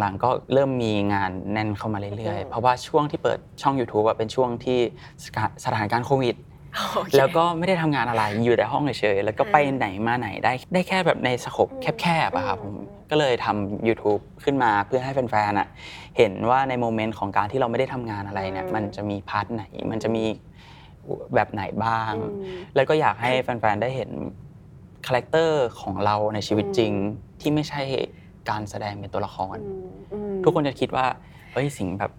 [0.01, 4.79] หลังๆก็เริ่มมีงานแน่นเข้ามาเรื่อยอืมๆเพราะว่าช่วงที่เปิดช่อง YouTube อะเป็นช่วงที่
[5.65, 6.35] สถานการณ์โควิด
[6.95, 12.79] โอเคแล้วก็ไม่ได้ทำงานอะไรอยู่แต่ห้องเฉยๆแล้วก็อ่าไปไหนมาไหนได้ได้แค่แบบใน scope อืมแคบๆอะครับผอืม
[13.09, 15.67] ก็เลยทำ YouTube ขึ้นมาเพื่อให้แฟนๆอะ
[16.17, 20.25] เห็นว่าใน moment ของการที่เราไม่ได้ทำงานอะไรเนี่ยมันจะมี part ไหน มันจะมี
[21.35, 24.11] แบบไหนบ้างอืมแล้วก็อยากให้แฟนๆ ได้เห็น
[25.07, 26.93] character ของเราในชีวิตจริง
[27.41, 27.81] ที่ไม่ใช่
[28.49, 31.05] การแสดงเป็นตัวละครอืมอืมทุกคนจะคิดว่า
[31.53, 32.11] เฮ้ยสิงห์แบบ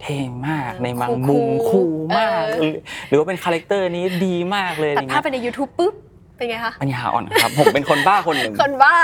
[0.00, 2.72] เท่มากเออในบาง cool ๆมุม cool มากเออหรือ
[3.08, 5.94] หรือว่าเป็น character นี้ดีมากเลยอะไรตัดภาพเงี้ยไปใน YouTube ปุ๊บ
[6.36, 8.94] เป็นไงคะปัญญาอ่อนครับ ผมเป็นคนบ้าคนหนึ่งคนบ้า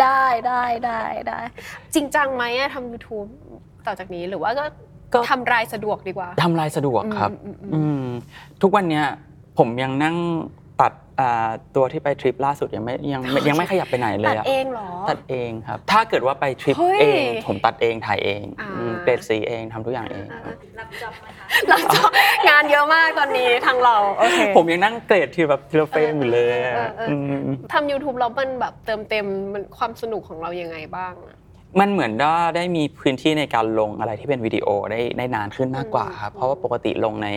[0.00, 1.40] ได้ได้ได้ได้
[1.94, 3.28] จริงจังไหมอะทำ YouTube
[3.86, 4.64] ต่อจากนี้หรือว่าก็
[5.14, 8.06] ก็ทำรายสะดวกดีกว่าทำรายสะดวกครับอืมอืมอืมอืม
[8.62, 9.04] ทุกวันเนี้ย
[9.58, 10.16] ผมยังนั่ง
[10.80, 20.88] ตัดอ่าตัวที่ไปทริปล่าสุดยังไม่ยังไม่ยังไม่ขยับไปไหนเลตัยดอะเองเหรอ ตัดเองครับ ถ้าเกิดว่าไปทริปเฮ้ยเอง ผมตัดเองถ่ายเองอ่า อืมเปลี่ยนสีเองทำทุกอย่างเองครับรับ
[21.94, 22.10] จอบ
[22.48, 27.16] งานเยอะมากตอนนี้ทางเราโอเค ผมยังนั่งเกรดทีแบบทีละเฟรมอยู่เลยเอออะเออเอออื
[27.54, 31.36] มทำ YouTube แล้วมันแบบเติมเต็มมันความสนุกของเรายังไงบ้างอะ
[31.80, 37.28] มันเหมือนว่าได้มีพื้นที่ในการลงอะไรที่เป็นวิดีโอได้ได้นานขึ้นมากกว่าครับอืมเพราะว่าปกติลงใน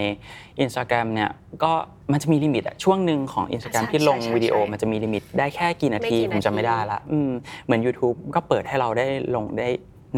[0.63, 1.30] Instagram เนี่ย
[1.63, 1.71] ก็
[2.12, 7.32] มันจะมี limit อะช่วงหนึ่งของ Instagram ใช่ที่ลงใช่ใช่วิดีโอใช่มันจะมี limit ได้แค่กี่นาทีไม่กี่ผมจำไม่นาทีได้ละอืม
[7.65, 9.69] เหมือน YouTube ก็เปิดให้เราได้ลงได้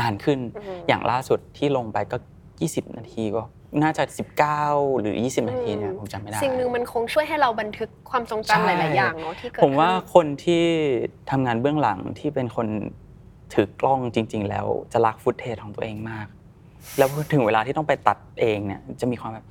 [0.01, 2.17] นานขึ้นอืมอย่างล่าสุดที่ลงไปก็
[2.57, 3.41] 20 นาทีก็
[3.81, 4.03] น่าจะ
[4.53, 10.63] 19 หรือ 20 นาทีเนี่ยผมจำไม่ได้สิ่งหนึ่งมันคงช่วยให้เราบันทึกความทรงใช่จำหลาย ๆ อย่างเนาะที่เกิดผมว่าขึ้นคนที่
[11.31, 12.67] ทำงานเบื้องหลังที่เป็นคน
[13.53, 16.27] ถือกล้องจริง ๆ แล้วจะรัก footage ของตัวเองมาก
[16.97, 19.45] แล้วถึงเวลาที่ต้องไปตัดเองเนี่ยจะมีความแบบ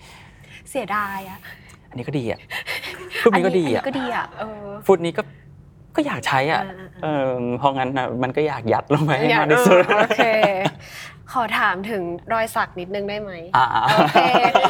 [0.70, 1.38] เสียดายอะ
[1.90, 2.40] อันนี้ก็ดีอะ
[3.22, 5.22] ฟุตนี้ก็ดีอะนนี้ก็ดีอะเออฟุตนี้ก็
[5.96, 10.22] ก็อยากใช้อะอ่าๆๆเออเพราะงั้นน่ะมันก็อยากยัดลงไปให้มากที่สุดเออโอเค
[11.32, 14.18] ขอถามถึงรอยสักนิดนึงได้ไหมอ่า โอเค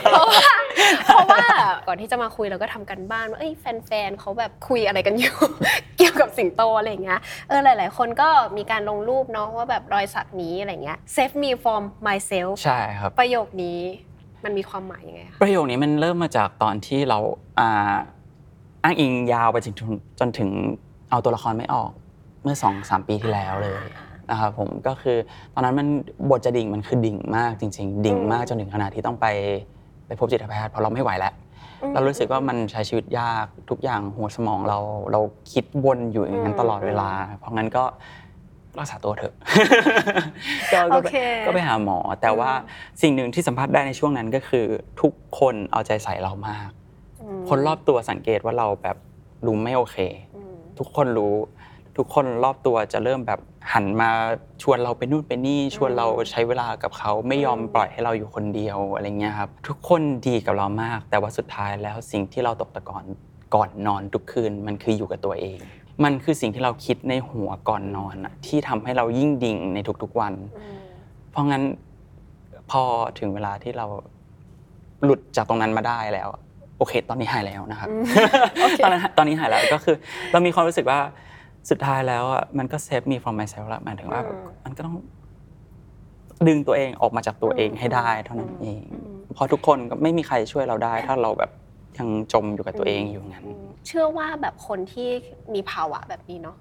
[0.04, 0.42] เพราะว่า
[1.06, 1.44] เพราะว่า
[1.86, 5.36] ก่อนที่จะมาคุยเราก็ทำกันบ้านว่าเอ้ยแฟนๆเขาแบบคุยอะไรกันอยู่
[5.98, 13.78] เกี่ยวกับสิงโตอะไรอย่างเงี้ยเออหลาย ๆ คนก็มีการลงรูปเนาะว่าแบบรอยสักนี้อะไรเงี้ย save me from myself ใช่ครับ ประโยคนี้
[14.44, 17.18] มันมีความหมายยังไงคะประโยคนี้มันเริ่มมาจากตอนที่เรา
[17.58, 17.94] อ่า
[18.84, 20.50] อ้างอิงยาวไปจนถึงจนถึง
[21.10, 21.90] เอาตัวละครไม่ออก
[22.42, 23.84] เมื่อสองสามปีที่แล้วเลย
[24.30, 25.16] นะครับผมก็คือ
[25.54, 25.86] ตอนนั้นมัน
[26.30, 29.26] บทจะดิ่งมันคือดิ่งมากจริง ๆ ดิ่งมากจนถึงขนาดที่ต้องไป
[30.06, 31.34] ไปพบจิตแพทย์เพราะเราไม่ไหวแล้ว
[31.94, 34.78] เรารู้สึกว่ามันใช้ชีวิตยากทุกอย่างหัวสมองเรา
[35.12, 35.20] เรา
[35.52, 37.84] คิดวนอยู่อย่างนั้นตลอดเวลา เพราะงั้นก็
[38.78, 39.34] รักษาตัวเถอะ
[40.72, 41.14] ก็ก็ไปโอเค
[41.46, 42.50] ก็ไปหาหมอ แต่ว่า
[43.02, 44.66] สิ่งหนึ่งที่สัมผัสได้ในช่วงนั้นก็คือ
[45.00, 46.70] ทุกคนเอาใจใส่เรามาก
[47.22, 48.96] อืมคนรอบตัวสังเกตว่าเราแบบ
[49.46, 49.96] ดูไม่โอเค
[50.36, 51.34] อืมทุกคนรู้
[51.96, 53.40] ทุกคนรอบตัวจะเริ่มแบบ
[53.72, 54.10] หันมา
[54.62, 63.04] ชวนเราไปนู่นไปนี่ชวนเราใช้เวลากับเขาไม่ยอมปล่อยให้เราอยู่คนเดียวอะไรเงี้ยครับทุกคนดีกับเรามาก แต่ว่าสุดท้ายแล้วสิ่งที่เราตกตะกอน
[63.54, 65.58] ก่อนนอนทุกคืนมันคืออยู่กับตัวเอง
[66.04, 70.76] มันคือสิ่งที่เราคิดในหัวก่อนนอนอะที่ทำให้เรายิ่งดิ่งในทุกๆวันอืม
[71.30, 71.62] เพราะงั้น
[72.70, 72.82] พอ
[73.18, 73.86] ถึงเวลาที่เรา
[75.04, 76.28] หลุดจากตรงนั้นมาได้แล้ว
[76.78, 78.02] โอเค ตอนนี้หายแล้วนะครับอืม
[78.62, 79.96] โอเคตอนนั้นตอนนี้หายแล้วก็คือ
[80.32, 80.98] เรามีความรู้สึกว่า
[81.70, 84.96] สุดท้ายแล้วอะมันก็เซฟมี from myself แล้วหมายถึงว่าอืมมันก็ต้อง
[86.48, 88.82] ดึงตัวเองออกมาจากตัวเองให้ได้เท่านั้นเอง
[89.34, 91.50] เพราะทุกคนก็ไม่มีใครช่วยเราได้ ถ้าเราแบบ
[91.98, 95.08] ยังจมอยู่กับตัวเองอยู่งั้นอืมเชื่อว่าแบบคนที่
[95.54, 96.56] มีภาวะแบบนี้เนาะ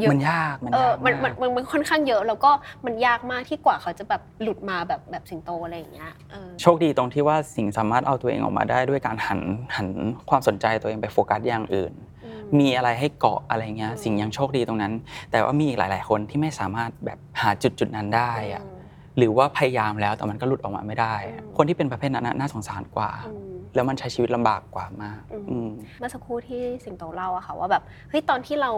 [0.00, 2.50] เยอะมันยากมันากเออยมันมามันกมันมันค่อนข้างเยอะ แล้วก็
[2.86, 9.40] มันยากมากที่กว่าเขาจะแบบหลุดมาแบบแบบสิงโตอะไรอย่างเงี้ยเออโชคดีตรงที่ว่าสิ่งสามารถเอาตัวเองออกมาได้ด้วยการหัน
[9.76, 9.88] หัน
[10.30, 12.07] ความสนใจตัวเองไปโฟกัสอย่างอื่นอื
[12.54, 14.92] มมีอะไรให้เกาะอะไรเงี้ยอืมสิ่งยังโชคดีตรงนั้น
[15.30, 18.76] แต่ว่ามีอีกหลาย ๆ คนที่ไม่สามารถแบบหาจุดจุดๆนั้นได้อะอืม
[19.18, 28.72] หรือว่าพยายามแล้วแต่มันก็หลุดออกมาไม่ได้อะอืมคนที่เป็นประเภทนั้นน่ะน่าสงสารกว่าอืมแล้วมันใช้ชีวิตลำบากกว่ามากอืมอืมเมื่อสักครู่ที่สิงโตเล่าอะค่ะว่าแบบเฮ้ยตอนที่เรา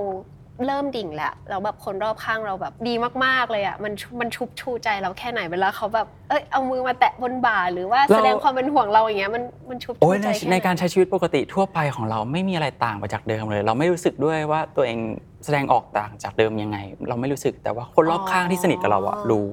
[0.67, 2.95] เริ่มดิ่งแล้วแล้วแบบคนรอบข้างเราแบบดี
[3.25, 14.99] มากๆเลยอะมันมันชุบชูใจเราแค่ไหนเวลาเขาแบบเอ้ยเอามือมาแตะบนบ่าหรือว่าเราแสดงความเป็นห่วงเราอย่างเงี้ยมันมันชุบชูโอ้ยใจในแค่ไหในการใช้ชีวิตปกติทั่วไปของเราไม่มีอะไรต่างไปจากเดิมเลย เราไม่รู้สึกด้วยว่าตัวเอง
[15.45, 19.53] แสดงออกต่างจากเดิมยังไง เราไม่รู้สึกแต่ว่าคนรอบข้างที่สนิทกับเราอะรู้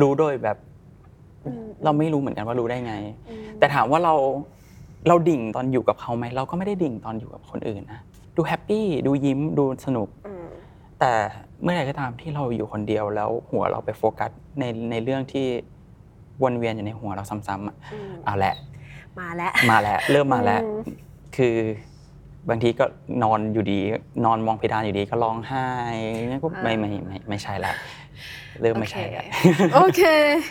[0.00, 0.56] รู้โดยแบบ
[1.44, 2.94] อืมเราไม่รู้เหมือนกันว่ารู้ได้ไง
[3.28, 4.14] อืมแต่ถามว่าเรา
[5.08, 8.00] เราดิ่งตอนอยู่กับเขาไหมเราก็ไม่ได้ดิ่งตอนอยู่กับคนอื่นนะ
[8.40, 10.46] ดูแฮปปี้ดูยิ้มดูสนุกอืม
[11.00, 11.12] แต่
[11.62, 15.46] เมื่อไหร่ก็ตามที่เราอยู่คนเดียวแล้วหัวเราไปโฟกัสในในเรื่องที่
[16.42, 18.54] วนเวียนอยู่ในหัวเราซ้ำๆอะอืมเอาแหละ
[19.20, 20.96] มาแล้วมาแล้วเริ่มมาแล้วอืม
[21.36, 21.56] คือ
[22.48, 22.84] บางทีก็
[23.22, 23.80] นอนอยู่ดี
[24.24, 25.66] นอนมองเพดานอยู่ดีก็ร้องไห้
[26.42, 27.72] ก็ไม่ไม่ไม่ไม่ใช่ละ
[28.60, 29.24] เริ่มไม่ใช่ละ
[29.74, 30.02] โอเค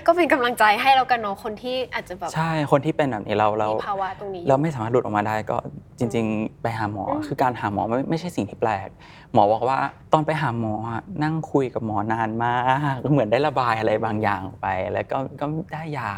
[0.07, 5.57] ก็เป็นกำลังใจให้แล้วกันเนาะคนที่อาจจะแบบใช่คนที่เป็นแบบนี้เราเรามีภาวะตรงนี้เราไม่สามารถหลุดออกมาได้ก็
[5.99, 8.89] จริง ๆ ไปหาหมออมคือการหาหมอไม่ไม่ใช่สิ่งที่แปลก
[9.33, 9.79] หมอบอกว่า
[10.13, 12.57] ตอนไปหาหมออะนั่งคุยกับหมอนานมา
[12.93, 16.11] กเหมือนได้ระบายอะไรบางอย่างออกไป แล้วก็ก็ได้ยา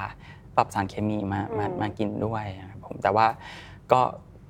[0.56, 3.26] ปรับสารเคมีมามามากินด้วยครับผมแต่ว่า
[3.94, 4.02] ก็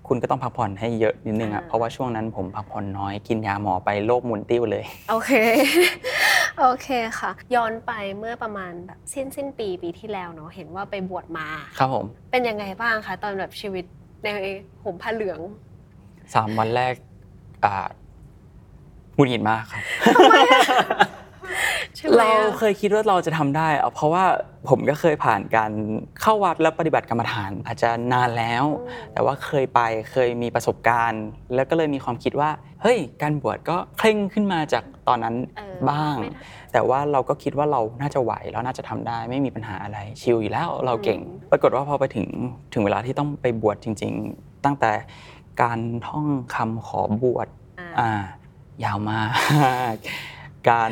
[0.08, 5.32] คุณก็ต้องพักผ่อนให้เยอะนิดนึงอะเพราะว่าช่วงนั้นผมพักผ่อนน้อยกินยาหมอไปโรคหมุนติ้วเลย โอเค
[6.60, 6.88] โอเค
[7.20, 13.86] ค่ะ ย้อนไปเมื่อประมาณแบบสิ้นสิ้นปีปีที่แล้วเนาะเห็นว่าไปบวชมา ครับผม เป็นยังไงบ้างคะตอนแบบชีวิต
[14.24, 14.28] ใน
[14.84, 15.40] ห่มผ้าเหลือง
[16.34, 16.94] สามวันแรก
[17.66, 17.76] อ่า
[19.16, 19.82] หงุดหงิดมากครับ
[21.96, 24.24] ใช่ไหมเราอะเคยคิดว่าเราจะทำได้อะเพราะว่า
[24.70, 25.72] ผมก็เคยผ่านการ
[26.22, 31.24] เข้าวัดแล้วปฏิบัติกรรมฐาน อาจจะนานแล้วอืมแต่ว่าเคยไปเคยมีประสบการณ์
[31.56, 32.50] แล้วก็เลยมีความคิดว่า
[32.82, 36.42] เฮ้ยการบวชก็เคร่งขึ้นมาจากตอนนั้นเออบ้างไม่ได้
[36.74, 41.20] แต่ว่าเราก็คิดว่าเราน่าจะไหวแล้วน่าจะทำได้ไม่มีปัญหาอะไรชิลอยู่แล้วเราเก่ง
[41.52, 42.28] ปรากฏว่าพอไปถึง
[42.74, 44.92] ถึงเวลาที่ต้องไปบวชจริง ๆ ตั้งแต่
[45.62, 47.48] การท่องคำขอบวช
[47.80, 48.22] อ่าอ่า
[48.84, 49.24] ยาวมา
[49.94, 49.96] ก
[50.70, 50.92] การ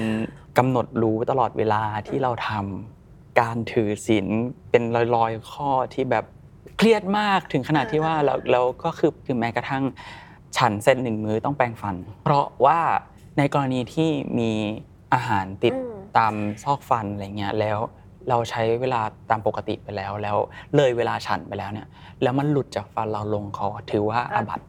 [0.58, 4.28] กำหนดรู้ตลอดเวลาที่เราทำการถือศีล
[4.69, 4.84] เป็น
[5.15, 6.25] รอยๆข้อที่แบบ
[6.78, 9.84] เครียดมากถึงขนาดที่ว่าแล้วแล้วก็คือคือแม้กระทั่ง
[10.57, 12.79] ฉันเส้นหนึ่งมื้อต้องแปรงฟัน เพราะว่า
[13.38, 14.09] ในกรณีที่
[14.39, 14.51] มี
[15.13, 16.33] อาหารติดอืมตาม
[16.63, 17.79] ซอกฟันอะไรเงี้ยแล้ว
[18.29, 20.38] เราใช้เวลาตามปกติไปแล้วแล้ว
[20.75, 21.88] เลยเวลาฉันไปแล้วเนี่ย
[22.23, 24.65] แล้วมันหลุดจากฟันเราลงคอถือว่าอาบัติ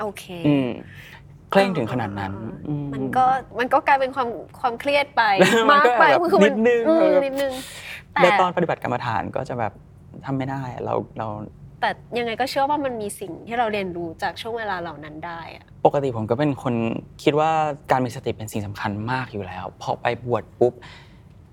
[0.00, 0.68] โอเคอืม
[1.50, 3.24] เคร่งถึงขนาดนั้นอ่าอืมันก็
[3.58, 4.28] มันก็กลายเป็นความ
[4.60, 7.52] ความเครียดไปมันมากก็ไปแบบคือมันิดนึงอืมเออนิดนึง
[8.12, 9.72] แต่แล้วตอนปฏิบัติกรรมฐานก็จะแบบ
[10.24, 11.26] ทำไม่ได้อะเราเรา
[11.80, 16.74] แต่ยังไงก็เชื่อว่ามันมีสิ่งที่เราเรียนรู้จากช่วงเวลาเหล่านั้นได้อะปกติผมก็เป็นคน
[17.22, 17.50] คิดว่า
[17.90, 20.72] การมีสติเป็นสิ่งสำคัญมากอยู่แล้ว พอไปบวชปุ๊บ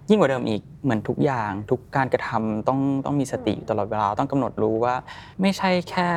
[0.09, 4.95] ยิ่งกว่าเดิมอีกเหมือนทุกอย่าง ทุกการกระทำต้องต้องมีสติอยู่ตลอดเวลาต้องกำหนดรู้ว่า
[5.41, 6.07] ไม่ใช่แค่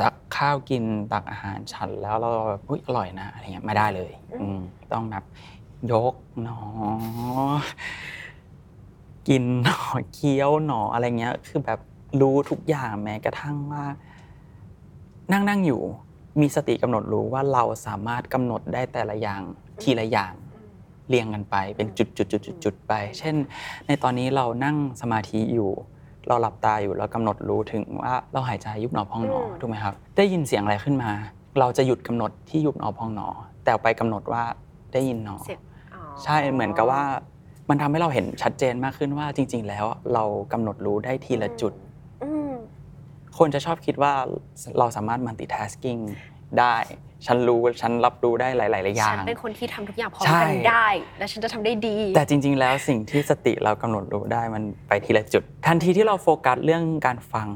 [0.00, 4.60] ตักข้าวกินตักอาหารฉันแล้วเราแบบอุ๊ยอร่อยนะอะไรเงี้ยไม่ได้เลยอืม
[4.92, 5.24] ต้องแบบ
[5.92, 6.58] ยกหนอ
[9.28, 9.80] กินหนอ
[10.12, 11.78] เคี้ยวหนออะไรเงี้ยคือแบบ
[12.20, 13.84] รู้ทุกอย่างแม้กระทั่งว่า
[15.32, 15.82] นั่งนั่งอยู่
[16.40, 19.40] มีสติกำหนดรู้ว่าเราสามารถกำหนดได้แต่ละอย่าง
[19.82, 20.32] ทีละอย่าง
[21.08, 23.34] เรียงกันไปเป็นจุดจุดจุดจุดจุดไป เช่น
[23.86, 25.70] ในตอนนี้เรานั่งสมาธิอยู่
[26.28, 31.10] เราหลับตาอยู่เรากำหนดรู้ถึงว่าเราหายใจยุบหนอพองหนออืมถูกไหมครับ ได้ยินเสียงอะไรขึ้นมา
[31.60, 33.28] เราจะหยุดกำหนดที่ยุบหนอพองหนอ
[33.64, 34.42] แต่ไปกำหนดว่า
[34.92, 35.60] ได้ยินหนอเสียง
[35.94, 37.02] อ๋อใช่เหมือนกับว่า
[37.68, 41.89] มันทำให้เราเห็นชัดเจนมากขึ้นว่าจริง ๆ แล้วเรากำหนดรู้ได้ทีละจุดอืม
[42.22, 42.24] ค
[43.38, 44.12] คนจะชอบคิดว่า
[44.78, 46.00] เราสามารถ multitasking
[46.60, 46.76] ได้
[47.26, 57.48] ฉันรู้ฉันรับรู้ได้หลายๆอย่าฉันงเป็นคนที่ทำทุกอย่างพร้อมใช่กันได้ และฉันจะทำได้ดี แต่จริง ๆ แล้วสิ่งที่สติเรากำหนดรู้ได้มันไปทีละจุด ทันทีที่เราโฟกัสเรื่องการฟัง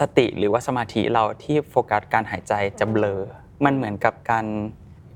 [0.00, 3.20] สติหรือว่าสมาธิเราที่โฟกัสการหายใจจะเบลอ
[3.64, 4.46] มันเหมือนกับการ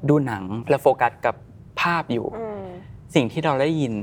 [0.08, 1.34] ดูหนังแล้วโฟกัสกับ
[1.80, 2.64] ภาพอยู่อืม
[3.14, 3.94] สิ่งที่เราได้ยิน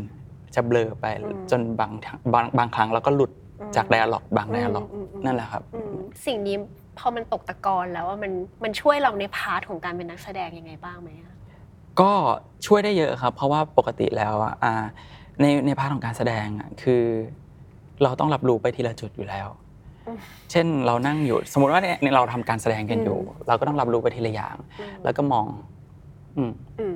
[0.56, 1.92] จะเบลอไปอืมจนบาง
[2.34, 3.41] บางบางครั้งเราก็หลุดอืม
[3.76, 5.94] จากไดอะล็อกบางไดอะล็อกอืมอืมนั่นแหละครับอืม
[6.26, 6.56] สิ่งนี้
[7.00, 8.32] พอมันตกตะกอนแล้วว่ามัน
[8.64, 11.36] มันช่วยเราใน part ของการเป็นนักแสดงยังไงบ้างไหมอะ
[12.02, 12.12] ก็
[12.66, 14.74] ช่วยได้เยอะครับ เพราะว่าปกติแล้วอะอ่า
[15.42, 17.04] ในใน part ของการแสดงอะคือ
[18.04, 19.48] เราต้องรับรู้ไปทีละจุดอยู่แล้ว
[20.52, 25.46] เช่นเรานั่งอยู่ สมมติว่าเนี่ยเราทำการแสดงกันอยู่ เราก็ต้องรับรู้ไปทีละอย่างอืมแล้วก็มอง
[26.38, 26.96] อืมอืม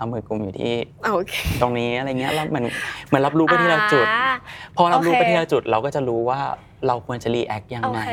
[0.00, 0.74] เอามือกุมอยู่ที่
[1.12, 2.64] โอเค ตรงนี้อะไรเงี้ยแล้วมัน
[3.06, 4.32] เหมือนรับรู้ไปทีละจุด อ่า
[4.76, 6.40] พอรับรู้โอเคไปทีละจุด เราก็จะรู้ว่า
[6.86, 8.10] เราควรจะ react ยังไง โอเค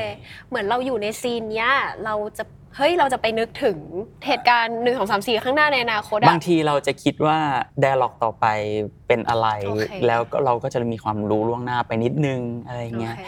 [0.50, 1.72] เหมือนเราอยู่ใน scene เนี้ย
[2.06, 2.44] เราจะ
[2.76, 3.78] เฮ้ยเราจะไปนึกถึง
[4.28, 7.38] เหตุการณ์หนึ่งสองสามสี่ข้างหน้าในอนาคตอะ บางทีเราจะคิดว่า
[7.80, 8.46] dialogue ต่อไป
[9.08, 13.28] เป็นอะไร โอเค แล้วก็เราก็จะมีความรู้ล่วงหน้าไปนิดนึงอะไรเงี้ย โอเค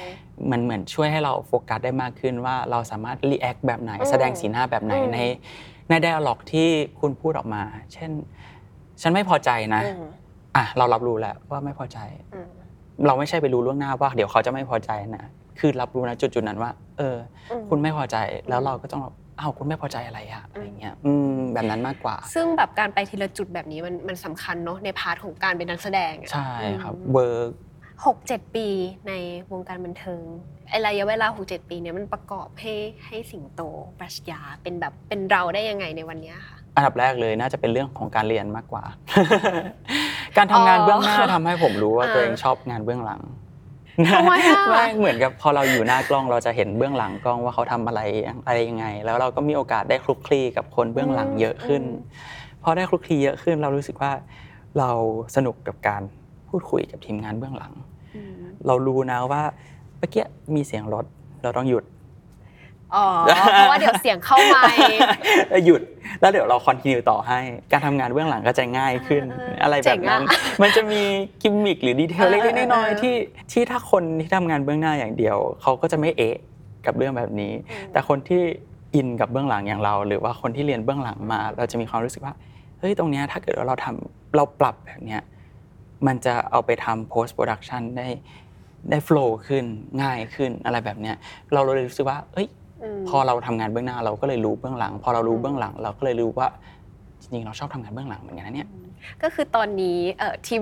[0.52, 5.19] มันเหมือนช่วยให้เราโฟกัสได้มากขึ้นว่าเราสามารถ react แบบไหน อืมแสดงสีหน้าแบบไหนอืมใน
[5.89, 6.69] ใน dialogue ที่
[7.00, 7.62] คุณพูดออกมา
[7.93, 8.12] เช่น
[9.02, 10.04] ฉันไม่พอใจนะ อืม
[10.56, 12.00] อะเรารับรู้แล้วว่าไม่พอใจ
[12.34, 12.50] อืม
[13.08, 15.26] เราไม่ใช่ไปรู้ล่วงหน้าว่า เดี๋ยวเขาจะไม่พอใจนะ
[15.60, 17.18] คือรับรู้นะจุดจุดๆนั้นว่า เออ
[17.52, 18.18] อืม คุณไม่พอใจ
[18.50, 26.52] แล้วเราก็ต้องแบบอ้าวคุณไม่พอใจอะไรอะอะไรเงี้ยอืมแบบนั้นมากกว่า ซึ่งแบบการไปทีละจุดแบบนี้มันมันสำคัญเนาะใน part ของการเป็นนักแสดงอะ ใช่
[26.84, 27.52] ครับอืม work
[28.06, 28.68] หกเจ็ดปี
[29.08, 29.14] ใน
[29.52, 30.24] วงการบันเทิง
[30.70, 32.74] ไอระยะเวลาหกเจ็ดปีเนี้ยมันประกอบให้
[33.06, 33.62] ให้สิงโต
[34.00, 38.84] ปรัชญาเป็นแบบเป็นเราได้ยังไงในวันเนี้ยค่ะ อันดับแรกเลยน่าจะเป็นเรื่องของการเรียนมากกว่า
[40.38, 43.22] การทำงานอ๋อเบื้องหน้าทำให้ผมรู้ว่าอ่าตัวเองชอบงานเบื้องหลัง
[44.16, 48.02] ทำไมอะไม่เหมือนกับพอเราอยู่หน้ากล้องเราจะเห็นเบื้องหลังกล้องว่าเขาทำอะไร
[48.48, 51.84] อะไรยังไง แล้วเราก็มีโอกาสได้คลุกคลีกับคนเบื้องหลังเยอะขึ้น
[52.64, 54.12] พอได้คลุกคลีเยอะขึ้น เรารู้สึกว่า
[54.80, 54.90] เรา
[55.36, 56.02] สนุกกับการ
[56.50, 57.74] พูดคุยกับทีมงานเบื้องหลัง
[58.16, 58.34] อืม
[58.68, 59.42] เรารู้นะว่า
[59.98, 61.06] เมื่อกี้มีเสียงรถ
[61.44, 61.84] เราต้องหยุด
[62.95, 63.06] อ๋อ
[63.54, 64.99] เพราะว่าเดี๋ยวเสียงเข้าไมค์
[65.65, 65.82] หยุด
[66.21, 67.39] แล้วเดี๋ยวเราคอนติเนียต่อให้
[67.71, 71.02] การทำงานเบื้องหลังก็จะง่ายขึ้นเออเอออะไรแบบนั้นเจ๋งอะมันจะมี
[71.41, 73.15] กิมมิคหรือดีเทลเออเล็กๆเออน้อยเออๆที่
[73.52, 76.38] ที่ถ้าคนที่ทำงานเบื้องหน้าอย่างเดียว เขาก็จะไม่เอะ
[76.86, 78.41] กับเรื่องแบบนี้อืมแต่คนที่
[78.95, 82.34] อินกับเบื้องหลังอย่างเรา หรือว่าคนที่เรียนเบื้องหลังมา เราจะมีความรู้สึกว่า
[82.80, 85.21] เฮ้ยตรงเนี้ยถ้าเกิดว่าเราทำเราปรับแบบเนี้ย
[86.08, 88.08] มันจะเอาไปทำ post production ได้
[88.89, 89.65] ได้ flow ขึ้น
[90.02, 91.15] ง่ายขึ้นอะไรแบบเนี้ย
[91.54, 92.59] เราเลยรู้สึกว่าเอ้ยม
[93.10, 96.48] พอเราทำงานเบื้องหน้าเราก็เลยรู้เบื้องหลัง พอเรารู้อืมเบื้องหลัง เราก็เลยรู้ว่า
[97.22, 98.68] จริงๆเราชอบทำงานเบื้องหลังเหมือนกันนะเนี่ย
[99.24, 100.62] ก็คือตอนนี้เอ่อทีม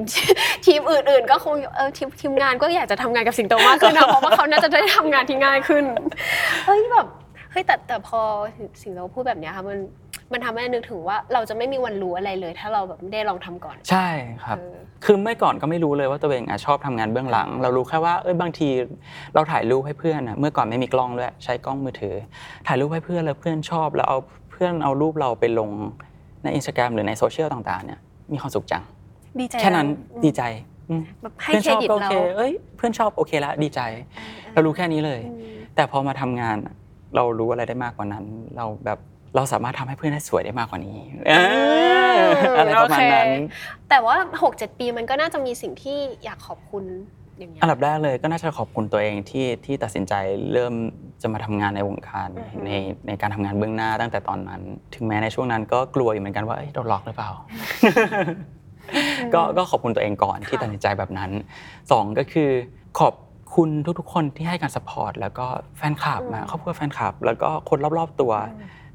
[0.66, 5.86] ทีมอื่น ๆ ก็คงเออทีมทีมงานก็อยากจะทำงานกับสิงโตมากขึ้นนะเพราะว่าเขาน่าจะได้ทำงานที่ง่ายขึ้น
[6.66, 7.08] เฮ้ยแบบ
[7.52, 8.20] เฮ้ยแต่แต่พอ
[8.82, 9.78] สิงโตพูดแบบเนี้ยค่ะมัน
[10.34, 14.08] มันทำให้นึกถึงว่าเราจะไม่มีวันรู้อะไรเลย ถ้าเราแบบไม่ได้ลองทำก่อน ใช่
[14.46, 18.70] ครับเออคือเมื่อก่อนก็ไม่รู้เลยว่าตัวเองอะชอบทำงานเบื้องหลัง เรารู้แค่ว่าเอ้ยบางที
[19.34, 22.16] เราถ่ายรูปให้เพื่อนอะเมื่อก่อนไม่มีกล้องด้วยใช้กล้องมือถือ
[22.68, 24.18] ถ่ายรูปให้เพื่อนแล้วเพื่อนชอบ แล้วเอา
[24.52, 25.70] เพื่อนเอารูปเราไปลง
[26.44, 28.00] ในอินสตาแกรมหรือในโซเชียลต่างๆเนี่ย
[28.34, 28.84] มีความสุขจัง
[29.40, 30.42] ดีใจแค่นั้นอืมดีใจ
[30.90, 33.80] อืมแบบให้เพื่อนเครชอบดิตก็โอเราเคเอ้ยเพื่อนชอบโอเคแล้วดีใจ
[34.54, 36.74] เรารู้แค่นี้เลยอืมแต่พอมาทำงานอะ
[37.16, 38.26] เรารู้อะไรได้มากกว่านั้น
[38.58, 39.00] เราแบบ
[39.36, 41.34] เราสามารถทำให้เพื่อนได้สวยได้มากกว่านี้เอ
[42.18, 42.22] อ
[42.58, 46.86] อะไรประมาณนั้น โอเคแต่ว่าหกเจ็ดปีมันก็น่าจะมีสิ่งที่อยากขอบคุณ
[47.38, 50.14] อย่างเงี้ย อันดับแรกเลยก็น่าจะขอบคุณตัวเองที่ที่ตัดสินใจ
[50.54, 50.74] เริ่ม
[51.22, 52.72] จะมาทำงานในวงการอือฮึ ใน
[53.08, 54.62] ในการทำงานเบื้องหน้าตั้งแต่ตอนนั้น
[54.96, 57.30] ถึงแม้ในช่วงนั้นก็กลัวอยู่เหมือนกันว่าเอ้ยโดนหลอกหรือเปล่า
[59.34, 61.32] ก็ก็ขอบคุณตัวเองก่อนที่ค่ะ ตัดสินใจแบบนั้น
[61.92, 62.50] สองก็คือ
[63.00, 63.14] ขอบ
[63.56, 65.46] คุณทุกๆ คนที่ให้การสปอร์ตแล้วก็
[65.78, 68.34] แฟนคลับนะครอบครัวแฟนคลับ แล้วก็คนรอบๆตัว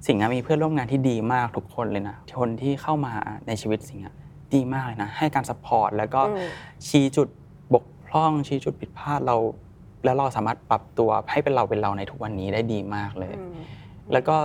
[0.06, 3.12] สิ่งห์มีเพื่อนร่วมงานที่ดีมากทุกคนเลยนะคนที่เข้ามา
[3.46, 4.16] ในชีวิตสิ่งห์
[4.54, 6.48] ดีมากเลยนะ ให้การสปอร์ตแล้วก็อืม
[6.88, 7.28] ชี้จุด
[7.74, 9.36] บกพร่อง ชี้จุดผิดพลาดเรา
[10.04, 13.52] แล้วเราสามารถปรับตัวให้เป็นเราเป็นเราในทุกวันนี้ได้ดีมากเลยอืม
[14.12, 14.36] แล้วก็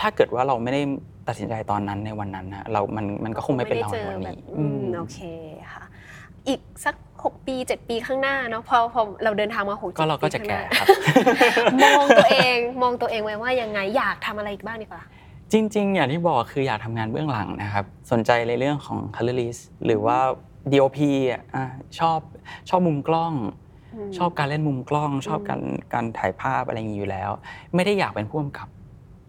[0.00, 0.82] ถ้าเกิดว่าเราไม่ได้
[1.28, 5.18] ตัดสินใจตอนนั้นในวันนั้นนะเรา มันมันก็คงไม่เป็นเราเจในอวันแบบนี้อืมอืมโอเค
[5.74, 5.84] ค่ะ
[6.48, 6.94] อีกสัก
[7.26, 10.86] หกปีเจ็ดปีข้างหน้าเนาะพอพอเราเดินทางมาหกก็เราก็จะแก่ครับ
[11.84, 15.02] มองตัวเองมองตัวเองไว้ว่ายังไงอยากทำอะไรอีกบ้างดีกว่า
[15.52, 20.18] จริง ๆ อย่างที่บอกคืออยากทำงานเบื้องหลังนะครับ สนใจในเรื่องของ colorist หรือว่า
[20.72, 20.98] DOP
[21.30, 21.64] อะอะ
[21.98, 22.18] ชอบ
[22.68, 23.32] ชอบมุมกล้อง
[23.94, 25.60] อืมชอบการเล่นมุมกล้อง ชอบอืมการ
[25.94, 27.30] การถ่ายภาพอะไรอย่างนี้อยู่แล้ว
[27.74, 28.68] ไม่ได้อยากเป็นผู้กำกับ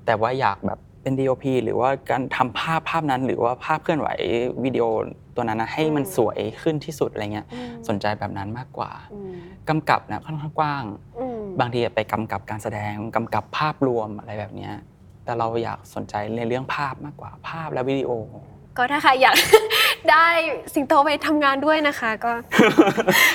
[0.06, 4.10] แต่ว่าอยากแบบเป็น DOP หรือว่าการทำภาพภาพนั้น หรือว่าภาพเคลื่อนไหว
[4.64, 4.86] วิดีโอ
[5.38, 9.34] ตัวนั้นนะให้มันสวยขึ้นที่สุดอะไรเงี้ยอืมสนใจแบบนั้นมากกว่าอืม
[9.70, 10.84] กำกับนะค่อนข้างกว้าง
[11.20, 14.74] อืมบางทีไปกำกับการแสดงกำกับภาพรวมอะไรแบบเนี้ย
[15.26, 18.12] แต่เราอยากสนใจในเรื่องภาพมากกว่าภาพและวิดีโอ
[18.78, 19.38] ก็ถ้าใครอยาก
[20.12, 20.28] ได้
[20.74, 22.32] สิงโตไปทำงานด้วยนะคะก็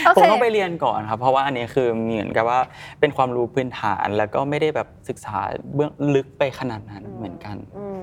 [0.04, 2.60] โอผมเคต้องไปเรียนก่อนครับ เพราะว่าอันนี้คือเหมือนกับว่า
[3.00, 5.36] เป็นความรู้พื้นฐานแล้วก็ไม่ได้แบบศึกษา
[5.74, 8.01] เบื้องลึกไปขนาดนั้นเหมือนกันอืม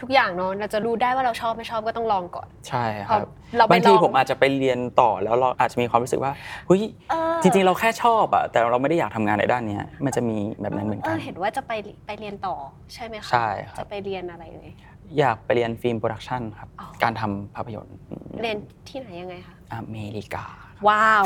[0.00, 6.32] ทุกอย่างเนาะเราจะรู้ได้ว่าเราชอบไม่ชอบก็ต้องลองก่อน ใช่ครับพอเราไปบางทีลองผมอาจจะไปเรียนต่อแล้วเราอาจจะมีความรู้สึกว่า
[6.66, 11.72] เฮ้ยเออจริงๆ เราแค่ชอบอะแต่เราไม่ได้อยากทำงานในด้านเนี้ยมันจะมีแบบนั้นเหมือนเอกัอนเห็นว่าจะไป
[12.06, 12.54] ไปเรียนต่อ
[12.94, 14.72] ใช่ไหมคะใช่ครับจะไปเรียนอะไรเลย
[15.18, 17.96] อยากไปเรียน film production ครับอ๋อการทำภาพยนตร์
[18.42, 18.56] เรียน
[18.88, 20.44] ที่ไหนยังไงคะอเมริกา
[20.88, 21.24] ว้าว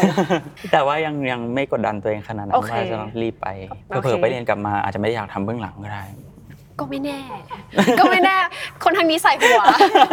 [0.73, 3.49] แต่ว่ายังยังไม่กดดันตัวเองขนาดนั้น โอเคว่าจะต้องรีบไป
[3.89, 6.03] โอเคเผื่อๆไปเรียนกลับมาอาจจะไม่ได้อยากทำเบื้องหลังก็ได้
[6.81, 7.21] ก็ไม่แน่
[7.99, 8.37] ก็ไม่แน่
[8.85, 9.63] คนทางนี้ใส่หัว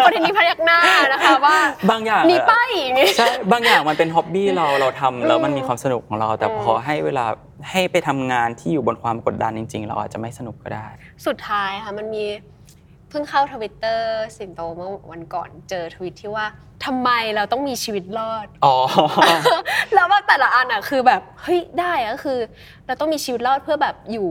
[0.03, 0.80] คนทางนี้พยักหน้า
[1.13, 1.57] นะคะว่า
[1.89, 7.26] บางอย่างมีอะป้ายอย่างงี้ใช่บางอย่างมันเป็นฮ็อบบี้เราเราทำแล้วมันอืมมีความสนุกของเรา แต่อืมพอให้เวลา
[7.72, 10.88] ให้ไปทำงานที่อยู่บนความกดดันจริง ๆ เราอาจจะไม่สนุกก็ได้
[11.26, 12.24] สุดท้ายค่ะมันมี
[13.09, 16.45] เพิ่งเข้าทวิตเตอร์สิงโตเมื่อวันก่อนเจอทวิตที่ว่า
[16.86, 18.76] ทำไมเราต้องมีชีวิตรอดอ๋อ
[19.93, 22.39] แล้วว่าแต่ละอันอะคือแบบเฮ้ยได้อะก็คือ
[22.86, 24.30] เราต้องมีชีวิตรอดเพื่อแบบอยู่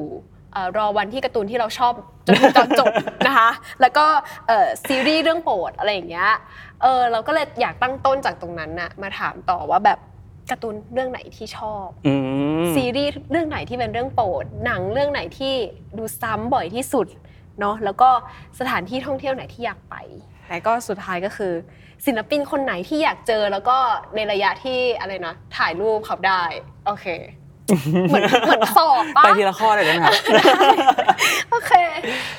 [0.52, 1.92] เอ่อรอวันที่การ์ตูนที่เราชอบ
[2.26, 2.92] จนถึงตอนจบ
[3.26, 3.50] นะคะ
[3.80, 4.06] แล้วก็
[4.48, 6.30] เอ่อซีรีส์เรื่องโปรดอะไรอย่างเงี้ย
[6.82, 9.98] เออเราก็เลยอยากตั้งต้นจากตรงนั้นน่ะมาถามต่อว่าแบบ
[10.50, 12.14] การ์ตูนเรื่องไหนที่ชอบอื
[12.62, 15.54] มซีรีส์เรื่องไหนที่เป็นเรื่องโปรด หนังเรื่องไหนที่
[15.98, 17.06] ดูซ้ำบ่อยที่สุด
[17.60, 18.10] เนาะแล้วก็
[18.58, 19.94] สถานที่ท่องเที่ยวไหนที่อยากไป
[20.48, 21.52] แล้วก็สุดท้ายก็คือ
[22.06, 23.76] ศิลปินคนไหนที่อยากเจอแล้วก็
[24.14, 26.42] ในระยะที่อะไรนะถ่ายรูปเขาได้
[26.86, 27.06] โอเค
[28.08, 30.14] เหมือนเหมือนสอบปะไปทีละข้อเลยได้ไหมครับ
[31.50, 31.72] โอเค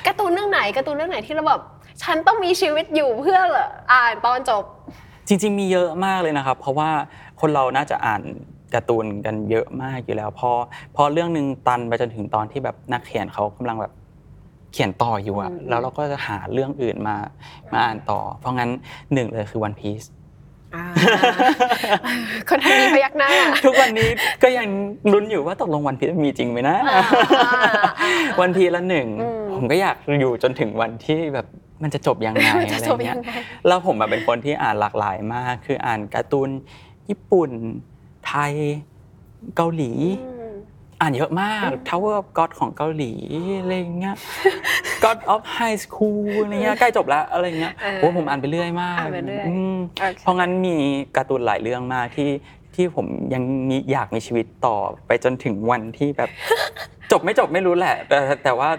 [0.06, 1.62] การ์ตูนเรื่องไหนการ์ตูนเรื่องไหนที่เราแบบ
[2.02, 3.40] ฉันต้องมีชีวิตอยู่เพื่อ
[3.92, 4.64] อ่านตอนจบ
[5.28, 6.90] จริง ๆ มีเยอะมากเลยนะครับ เพราะว่า
[7.40, 8.22] คนเราน่าจะอ่าน
[8.74, 10.50] การ์ตูนกันเยอะมากอยู่แล้ว พอ
[10.96, 13.92] พอเรื่องหนึ่งตันไปจนถึงตอนที่แบบนักเขียนเขากำลังแบบ
[14.72, 17.16] เขียนต่ออยู่อะอืมแล้วเราก็จะหาเรื่องอื่นมา
[17.72, 18.70] มาอ่านต่อ เพราะงั้น
[19.14, 20.25] หนึ่งเลยคือ One Piece อ่า
[22.48, 23.30] คนทางนี้พยักหน้า
[23.66, 24.10] ทุกวันนี้
[24.42, 24.66] ก็ยัง
[25.12, 27.72] ลุ้นอยู่ว่าตกลงวันพีชมีจริงไหมนะอ่าอ่าอ่า
[28.40, 31.46] วันพีชละหนึ่งอืมผมก็อยากอยู่จนถึงวันที่แบบ
[31.82, 33.30] มันจะจบยังไงมันจะอะไรจบเงี้ยัยงไง
[33.66, 36.48] แล้วผมแบบเป็นคนที่อ่านหลากหลายมาก คืออ่านการ์ตูน
[37.08, 37.50] ญี่ปุ่น
[38.26, 38.52] ไทย
[39.56, 39.92] เกาหลี
[41.00, 43.12] อืมอ่านเยอะมาก Tower of God ของเกาหลี
[43.60, 44.16] อะไรเงี้ย
[45.04, 50.76] God of High School อะไรเงี้ยใกล้จบแล้วอะไรเงี้ยเออโอ้ผมอ่านไปเรื่อยมากอ่านไปเรื่อยมโอเคเพราะงั้นมี
[51.16, 52.30] การ์ตูนหลายเรื่องมากที่
[52.74, 54.76] ที่ผมยังมีอยากมีชีวิตต่อ
[55.06, 56.30] ไปจนถึงวันที่แบบ
[57.12, 58.70] จบไม่จบไม่รู้แหละ แต่แต่ว่า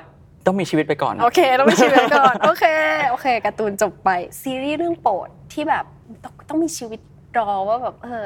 [0.46, 2.66] ต้องมีชีวิตไปก่อน โอเคต้องมีชีวิตก่อนโอเค
[3.10, 4.10] โอเคการ์ตูนจบไป
[4.42, 5.86] ซีรีส์เรื่องโปรดที่แบบ
[6.24, 7.00] ต้องต้องมีชีวิต
[7.38, 8.26] รอว่าแบบเออ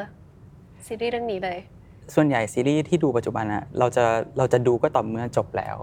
[0.85, 1.59] ซีรีส์เรื่องนี้เลย
[2.13, 4.03] ส่วนใหญ่ซีรีส์ที่ดูปัจจุบันอะเราจะ
[4.37, 5.77] เราจะดูก็ต่อเมื่อจบแล้ว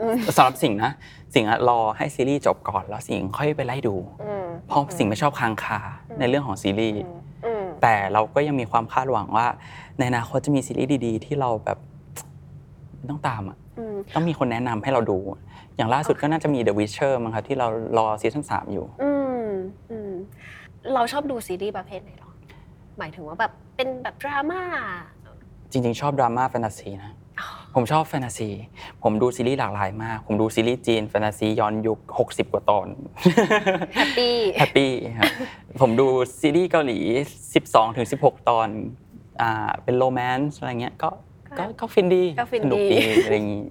[0.00, 0.90] อืมสำหรับสิ่งนะ
[1.34, 5.78] สิ่งอะรอให้ซีรีส์จบก่อนแล้วสิ่งค่อยไปไล่ดูอืมเพราะสิ่งไม่ชอบค้างคา
[6.08, 9.46] อืมในเรื่องของซีรีส์อืมอืมแต่เราก็ยังมีความคาดหวังว่า
[9.98, 11.78] ในอนาคตจะมีซีรีส์ดีๆ ที่เราแบบ
[13.08, 15.18] ต้องตามอะอืมต้องมีคนแนะนำให้เราดู
[15.76, 17.66] อย่างล่าสุดก็น่าจะมี The Witcher มั้งครับที่เรา
[17.98, 19.10] รอซีซั่นสามอยู่อื
[19.44, 19.48] ม
[19.90, 20.12] อืม
[20.94, 22.30] เราชอบดูซีรีส์ประเภทไหนหรอ
[22.98, 24.62] หมายถึงว่าแบบเป็นแบบดราม่า
[25.72, 27.12] จริง ๆ ชอบดราม่าแฟนตาซีนะ
[27.74, 28.48] ผมชอบแฟนตาซี
[29.02, 31.98] ผมดูซีรีส์หลากหลายมาก ผมดูซีรีส์จีนแฟนตาซีย้อนยุค
[32.28, 32.86] 60 กว่าตอน
[33.94, 35.32] happy hap py ครับ
[35.80, 36.06] ผมดู
[36.40, 36.98] ซีรีส์เกาหลี
[37.46, 38.68] 12 ถึง 16 ตอน
[39.40, 41.10] อ่าเป็น romance อะไรเงี้ยก็
[41.58, 43.66] ก็ก็ฟินดีก็ฟินสนุกดี ดีอะไรอย่างงี้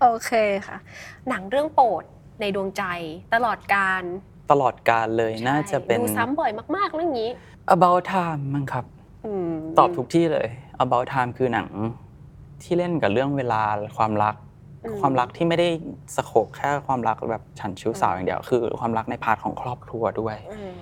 [0.00, 0.32] โอเค
[0.66, 0.76] ค่ะ
[1.28, 2.04] หนังเรื่องโปรด
[2.40, 2.82] ในดวงใจ
[3.34, 4.02] ตลอดกาล
[4.50, 7.28] ตลอดกาลเลยน่าจะเป็น ดูซ้ำบ่อยมาก ๆ เรื่องนี้
[7.74, 9.03] About Time มั้งครับม
[9.78, 10.48] ตอบทุกที่เลย
[10.84, 11.68] About Time คือหนัง
[12.62, 13.62] ที่เล่นกับเรื่องเวลา
[13.96, 14.34] ความรัก
[14.84, 15.68] อืมความรักที่ไม่ได้
[16.16, 20.74] scope แค่ความรักแบบฉันชู้สาวอย่างเดียวคือ ความรักใน part ของครอบครัวด้วยอืม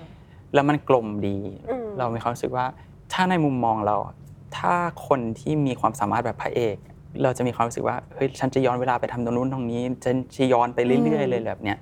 [0.53, 1.37] แล้วมันกลมดี
[1.69, 2.65] อืมเรามีความรู้สึกว่า
[3.13, 3.95] ถ้าในมุมมองเรา
[4.57, 4.73] ถ้า
[5.07, 6.75] คนที่มีความสามารถแบบพระเอก
[7.23, 11.77] เราจะมีความรู้สึกว่าเฮ้ยฉันจะย้อนเวลาไปทำตรงนู้นตรงนี้ฉันจะย้อนไปเรื่อยๆเลยแบบเนี้ย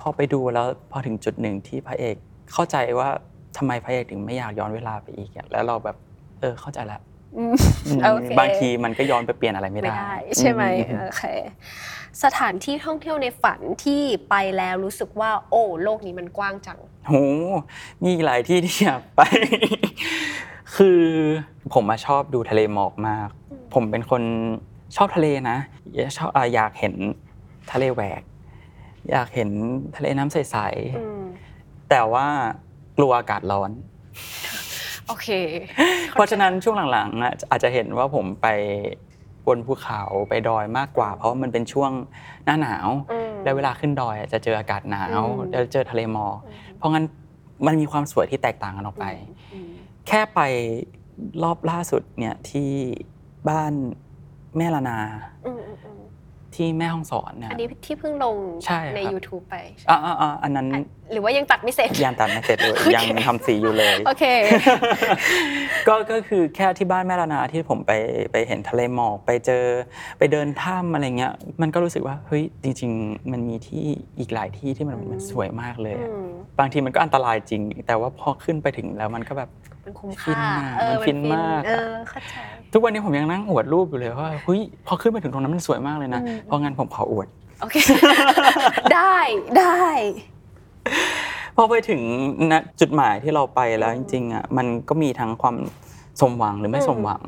[0.00, 2.16] พอไปดูแล้วพอถึงจุดหนึ่งที่พระเอก
[2.52, 3.08] เข้าใจว่า
[3.56, 5.96] ทำไมพระเอกถึงไม่อยากย้อนเวลาไปอีกอะแล้วเราแบบ
[6.40, 7.00] เออเข้าใจแล้ว
[7.36, 7.54] อืม
[7.86, 11.22] อืม โอเค บางทีมันก็ย้อนไปเปลี่ยนอะไรไม่ไม่ได้ ได้ใช่ไหมอืโอเค
[12.24, 17.14] สถานที่ท่องเที่ยวในฝันที่ไปแล้วรู้สึกว่า โอ้โลกนี้มันกว้างจัง โห
[18.04, 19.20] มีหลายที่ที่อยากไป
[20.76, 21.00] คือ
[21.72, 23.28] ผมมาชอบดูทะเลหมอกมาก
[23.74, 24.22] ผมเป็นคน
[24.96, 25.58] ชอบทะเลนะ
[26.16, 26.94] ชอบอะอยากเห็น
[27.72, 28.22] ทะเลแหวก
[29.10, 29.50] อยากเห็น
[29.96, 30.56] ทะเลน้ำใส
[30.98, 31.22] อืม
[31.56, 32.26] ๆแต่ว่า
[32.96, 33.70] กลัวอากาศร้อน
[35.06, 35.28] โอเค
[36.12, 38.46] เพราะฉะนั้นช่วงหลังๆอะอาจจะเห็นว่าผมไป
[39.46, 41.90] บนภูเขาไปดอยมากกว่า เพราะว่ามันเป็นช่วง
[42.44, 46.36] หน้าหนาว อืม แล้วเวลาขึ้นดอยอะจะเจออากาศหนาวอืม แล้วเจอทะเลหมอก
[46.78, 47.04] เพราะงั้น
[47.66, 49.06] มันมีความสวยที่แตกต่างกันออกไป
[49.52, 49.70] อืม
[50.08, 50.40] แค่ไป
[51.42, 52.70] รอบล่าสุดเนี่ยที่
[53.48, 53.72] บ้าน
[54.56, 54.98] แม่ละนา
[55.46, 56.00] อืมอืมอืม
[56.54, 59.56] ที่แม่ห้องสอนเนี่ย อันนี้ที่เพิ่งลงใช่ครับ ใน YouTube ไป
[59.90, 60.80] อ่าอ่าอ่าอันนั้นอะ
[61.12, 64.24] หรือว่ายังตัดไม่เสร็จ ยังตัดไม่เสร็จเลยยังทำสีอยู่เลย โอเค
[65.88, 67.92] ก็ก็คือแค่ที่บ้านแม่ละนาที่ผมไป
[68.32, 69.64] ไปเห็นทะเลหมอกไปเจอ
[70.18, 71.32] ไปเดินถ้ำอะไรเงี้ย
[71.62, 73.84] มันก็รู้สึกว่าเฮ้ยจริง ๆ มันมีที่
[74.18, 76.26] อีกหลายที่ที่มันอืมมันสวยมากเลยอะอืม
[76.58, 79.50] บางทีมันก็อันตรายจริง แต่ว่าพอขึ้นไปถึงแล้วมันก็แบบ
[79.84, 82.34] มันคุ้มฟิค่านมากเออมันฟินมาก เออเข้าใจ
[82.72, 87.26] ทุกวันนี้ผมยังนั่งอวดรูปอยู่เลยว่าเฮ้ยพอขึ้นไปถึงตรงนั้นมันสวยมากเลยนะอืม เพราะงั้นผมขออวด
[87.60, 87.76] โอเค
[88.94, 89.16] ได้
[89.58, 89.78] ได้
[91.56, 92.00] พอไปถึง
[92.50, 95.56] ณจุดหมายที่เราไปแล้วจริงๆอะมันก็มีทั้งความ
[96.20, 97.22] สมหวังหรือไม่สมหวัง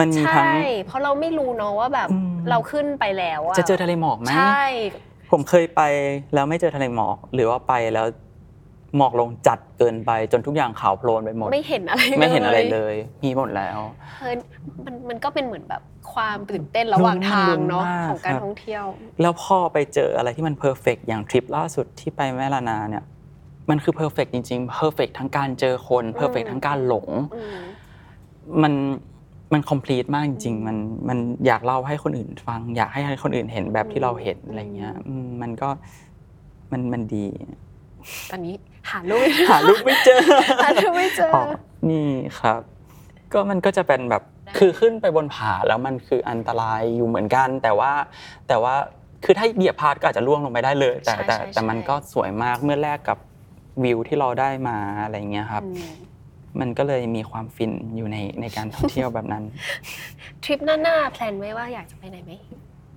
[0.00, 4.64] มันมีทั้งใช่เพราะเราไม่รู้เนาะว่าแบบอืมเราขึ้นไปแล้วอะจะเจเจอทะเลหมอกไหมใช่
[5.30, 5.82] ผมเคยไป
[6.34, 8.06] แล้วไม่เจอทะเลหมอก หรือว่าไปแล้ว
[8.96, 13.78] หมอกลงจัดเกินไปจนทุกอย่างขาวโพลนไปหมด ไม่เห็นอะไรไม่เห็นอะไรเลยมีหมดแล้ว
[14.18, 14.34] เฮ้ย
[14.84, 15.82] มันมันก็เป็นเหมือนแบบ
[16.14, 18.84] ความตื่นเต้นระหว่างทางเนาะลุ้นมากของการครับท่องเที่ยว
[19.20, 23.04] แล้วพอไปเจออะไรที่มัน perfect อย่างทริปล่าสุดที่ไปแม่ลานาเนี่ย
[23.70, 27.56] มันคือ perfect จริงๆ perfect ทั้งการเจอคน perfect อืมทั้งการหลงอืม
[28.62, 28.72] มัน
[29.52, 30.76] มันคอมพลีทมากจริงๆมัน
[31.08, 35.68] มันอยากเล่าให้คนอื่นฟัง อยากให้คนอื่นเห็นแบบที่เราเห็นอะไรเงี้ยอืมมันก็
[36.72, 37.26] มันมันดี
[38.30, 38.54] ตอนนี้
[38.90, 40.20] หารูปหารูปไม่เจอ
[40.64, 41.42] หารูปไม่เจออ๋อ
[41.90, 42.08] นี่
[42.38, 42.60] ครับ
[43.32, 44.22] ก็มันก็จะเป็นแบบ
[44.56, 47.92] คือขึ้นไปบนผาแล้วมันคืออันตรายอยู่เหมือนกัน แต่ว่า
[48.48, 48.74] แต่ว่า
[49.24, 53.18] คือถ้าเหยียบพลาดก็อาจจะล่วงลงไปได้เลย แต่ใช่แต่ใช่แต่มันใช่ก็สวยมากเมื่อแลกกับ
[53.84, 55.92] วิวที่เราได้มาอะไรเงี้ยครับอืม
[56.60, 59.44] มันก็เลยมีความฟินอยู่ในในการท่องเที่ยวแบบนั้น
[60.44, 62.30] ทริปหน้าๆแพลนไว้ว่าอยากจะไปไหนไหม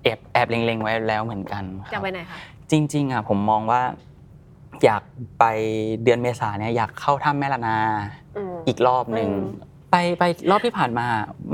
[0.03, 2.37] แอบแอบเล็งๆไว้แล้วเหมือนกันคอยารักบไปไหนคะ
[2.71, 3.81] จริงๆอะผมมองว่า
[4.85, 5.03] อยาก
[5.39, 5.45] ไป
[6.03, 7.77] เดือนเมษาเนี่ยอยากเข้าถ้ำแม่ละนา
[8.37, 11.07] อืมอีกรอบหนึ่งอืม ไปไปรอบที่ผ่านมา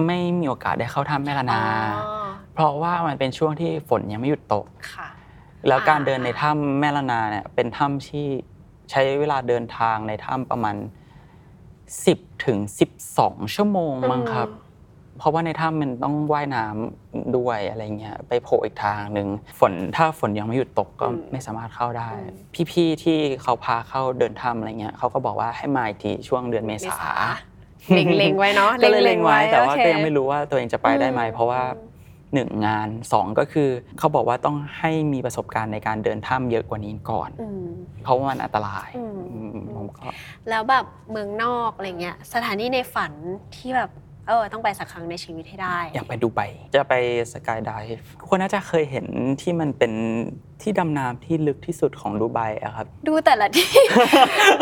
[0.08, 2.24] ไม่มีโอกาสได้เข้าถ้ำแม่ละนาอ๋อ
[2.54, 5.08] เพราะว่ามันเป็นช่วงที่ฝนยังไม่หยุดตกค่ะ
[5.68, 8.26] แล้วการอ่าเดินในถ้ำแม่ละนาเนี่ยเป็นถ้ำที่
[8.92, 10.76] ใช้เวลาเดินทางในถ้ำประมาณ
[11.60, 12.58] 10ถึง
[13.06, 14.50] 12ชั่วโมงมั้งครับ
[15.18, 19.28] เพราะว่าในถ้ำมันต้องว่ายน้ำด้วยอะไรเงี้ย ไปโผล่อีกทางหนึ่ง
[19.60, 22.30] ฝนถ้าฝนยังไม่หยุดตกก็อืมไม่สามารถเข้าได้อืม
[22.72, 27.14] พี่ๆที่เขาพาเข้าเดินถ้ำอะไรเงี้ยเขาก็บอกว่าให้มาอีกทีช่วงเดือนเมเมษาษา
[27.92, 31.62] เล็งเล็งๆไว้เนาะก็เลยเล็งไว้แต่ว่าโอเคก็ยังไม่รู้ว่าตัวเองจะไปได้ไหมอืมเพราะว่า
[32.34, 33.70] หนึ่งงานสองก็คือ
[34.00, 37.66] เขาบอกว่าต้องให้มีประสบการณ์ในการเดินถ้ำเยอะกว่านี้ก่อนอืม
[38.04, 40.08] เพราะว่ามันอันตรายอืมอืมผมก็
[40.50, 43.12] แล้วแบบเมืองนอกอะไรเงี้ยสถานที่ในฝัน
[43.56, 43.90] ที่แบบ
[44.28, 46.42] เออต้องไปสักครั้งในชีวิตให้ได้ อยากไปดูไบ
[46.76, 46.94] จะไป
[47.34, 49.06] สกายไดฟ์คนน่าจะเคยเห็น
[49.42, 49.94] ที่มันเป็น
[50.62, 53.74] ที่ดำน้ำที่ลึกที่สุดของดูไบอะครับ ดูแต่ละที่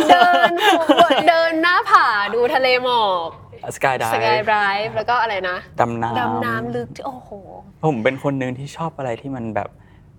[0.10, 0.52] เดิน
[1.28, 2.06] เดินหน้าผา
[2.36, 3.30] ดูทะเลหมอก
[3.76, 7.30] skydive skydiveฟ์แล้วก็อะไรนะดำน้ำดำน้ำลึกที่โอ้โห
[7.86, 9.70] ผมเป็นคนหนึ่งที่ชอบอะไรที่มันแบบ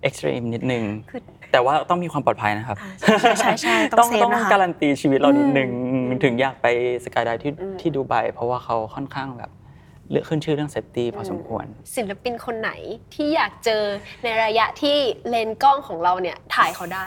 [0.02, 1.20] extreme นิดนึง คือ
[1.52, 6.66] แต่ว่าต้องมีความปลอดภัยนะครับ อ่าใช่ใช่ใช่ใช่ต้อง safe ต้องนะคะ การันตีชีวิตเรานิดนึงอืมถึงอยากไป
[7.04, 9.50] skydive ที่อืม ที่ดูไบเพราะว่าเขาค่อนข้างแบบ
[10.10, 11.64] เลือกขึ้นชื่อเรื่อง safety พอสมควร
[11.96, 12.70] ศิลปินคนไหน
[13.14, 13.82] ที่อยากเจอ
[14.22, 14.96] ในระยะที่
[15.28, 17.06] เลนส์กล้องของเราเนี่ยถ่ายเขาได้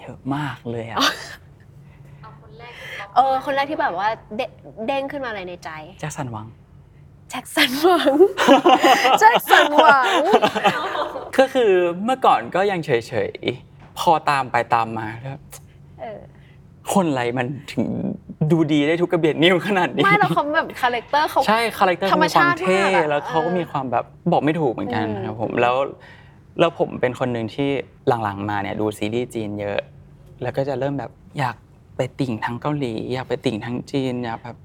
[0.00, 0.98] เยอะมากเลยอะ
[3.16, 4.40] เออ คนแรกที่แบบว่าเด
[4.86, 5.70] เด้งขึ้นมาอะไรในใจ
[6.00, 6.46] แจ็คสันหวัง
[7.30, 8.14] แจ็คสันหวัง
[9.20, 10.22] แจ็คสันหวัง
[11.38, 11.72] ก็คือ
[12.04, 12.90] เมื่อก่อนก็ยังเฉ
[13.30, 15.38] ยๆ พอตามไปตามมาแล้ว
[16.00, 16.20] เออ
[16.92, 17.86] คนอะไรมันถึง
[18.50, 25.76] ดูดีได้ทุกกระเบียดนิ้วขนาดนี้ไม่แล้วเขาแบบ character เขาใช่คาแรคเตอร์ธรเขามีความธรรมชาติเท่มากอะแล้วเขาก็เออมีความแบบบอกไม่ถูกเหมือนกันอืมครับผมแล้ว
[26.60, 27.68] แล้วผมเป็นคนหนึ่งที่
[28.24, 29.78] หลังๆมาเนี่ยดูซีรีส์จีนเยอะ
[30.42, 31.56] แล้วก็จะเริ่มแบบอยาก
[31.96, 34.56] ไปติ่งทั้งเกาหลี อยากไปติ่งทั้งจีนอยากแบบ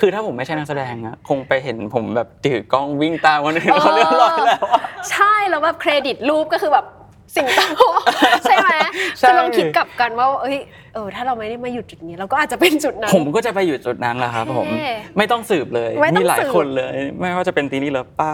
[0.00, 4.80] คือถ้าผมไม่ใช่นักแสดงอะคงไปเห็นผมแบบถือกล้องวิ่งตามคนอื่นเขาเรียบร้อยแล้วอะ
[5.10, 6.86] ใช่แล้วแบบเครดิตรูปก็คือแบบ
[7.34, 7.60] สิงโต
[8.44, 8.74] ใช่ไหม
[9.18, 10.58] ใช่ คือลองคิดกลับกันว่าเอ้ย
[10.94, 14.88] เออถ้าเราไม่ได้มาอยู่จุดนี้ เราก็อาจจะเป็นจุดนั้น ผมก็จะไปอยู่จุดนั้นแหละครับผมเท่
[15.18, 18.32] ไม่ต้องสืบเลยไม่ต้องมีหลายสืบ คนเลย ไม่ว่าจะเป็นตีนี่เลอป้า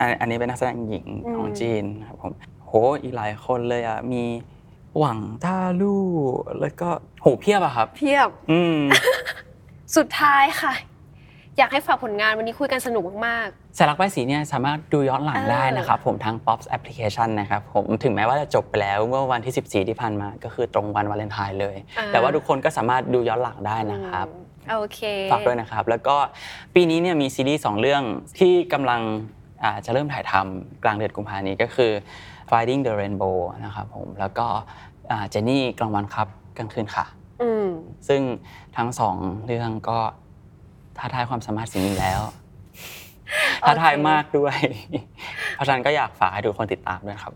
[0.00, 2.32] อันอันนี้เป็นนักแสดงหญิงอืมของจีนครับผม
[2.66, 4.24] โหอีกหลายคนเลยอะมี
[4.98, 6.04] หวังต้าลู่
[6.60, 6.88] แล้วก็
[7.22, 8.78] โหเพียบอะครับ เพียบ อืม
[9.96, 10.72] สุดท้ายค่ะ
[11.58, 25.00] อยากให้ฝากผลงานวันนี้คุยกันสนุกมาก สารักใบสีเนี่ยสามารถดูย้อนหลังเออได้นะครับผมทาง Pops Application นะครับผมถึงแม้ว่าจะจบไปแล้วเมื่อวันที่ 14 ที่ผ่านมา ก็คือตรงวันวาเลนไทน์เลย อ่า แต่ว่าทุกคนก็สามารถดูย้อนหลังได้ๆนะครับอืมโอเค
[25.32, 26.16] ฝากด้วยนะครับ แล้วก็
[26.74, 28.02] ปีนี้เนี่ยมีซีรีส์สองเรื่อง
[28.38, 29.00] ที่กำลัง
[29.62, 31.92] อ่าจะเริ่มถ่ายทำกลางเดือนกุมภาพันธ์นี้ก็คือ
[32.50, 34.46] Finding the Rainbow นะครับผมแล้วก็
[35.30, 36.28] เจนนี่กลางวันครับ
[36.58, 37.19] กลางคืนค่ะอืม
[38.08, 38.20] ซึ่ง
[38.76, 39.16] ทั้งสอง
[39.46, 39.98] เรื่องก็
[40.98, 42.20] ท้าทายความสามารถสิ่งนี้แล้ว
[43.60, 44.56] โอเคท้าทายมากด้วย
[45.54, 47.34] เพราะฉะนั้นก็อยากฝากให้ทุกคนติดตามด้วยครับ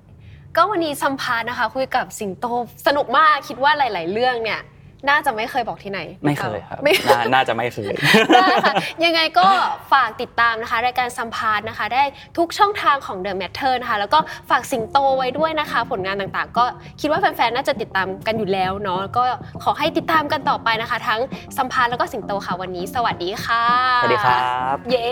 [0.57, 2.47] ก็วันนี้สัมภาษณ์นะคะ คุยกับสิงโต
[2.87, 4.61] สนุกมากคิดว่าหลาย ๆ เรื่องเนี่ย
[5.09, 7.93] น่าจะไม่เคยบอกที่ไหนไม่เคยครับไม่นาน่าจะไม่เคย
[8.35, 8.75] ได้ค่ะ
[9.05, 9.47] ยังไงก็
[9.93, 12.03] ฝากติดตามนะคะ รายการสัมภาษณ์นะคะ ได้
[12.39, 14.19] ทุกช่องทางของ The Matter นะคะแล้วก็
[14.51, 16.65] ฝากสิงโตไว้ด้วยนะคะ ผลงานต่างๆ ก็
[17.01, 19.25] คิดว่าแฟนๆน่าจะติดตามกันอยู่แล้วเนาะก็
[19.65, 21.21] ขอให้ติดตามกันต่อไปนะคะ ทั้ง
[21.59, 23.65] สัมภาษณ์แล้วก็สิงโตค่ะวันนี้ สวัสดีค่ะ
[24.03, 24.39] สวัสดีครั
[24.75, 25.09] บ เย้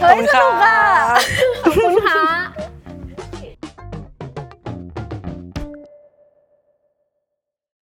[0.00, 0.76] เฮ้ยสนุกอะ
[1.62, 2.22] ขอบคุณค่ะ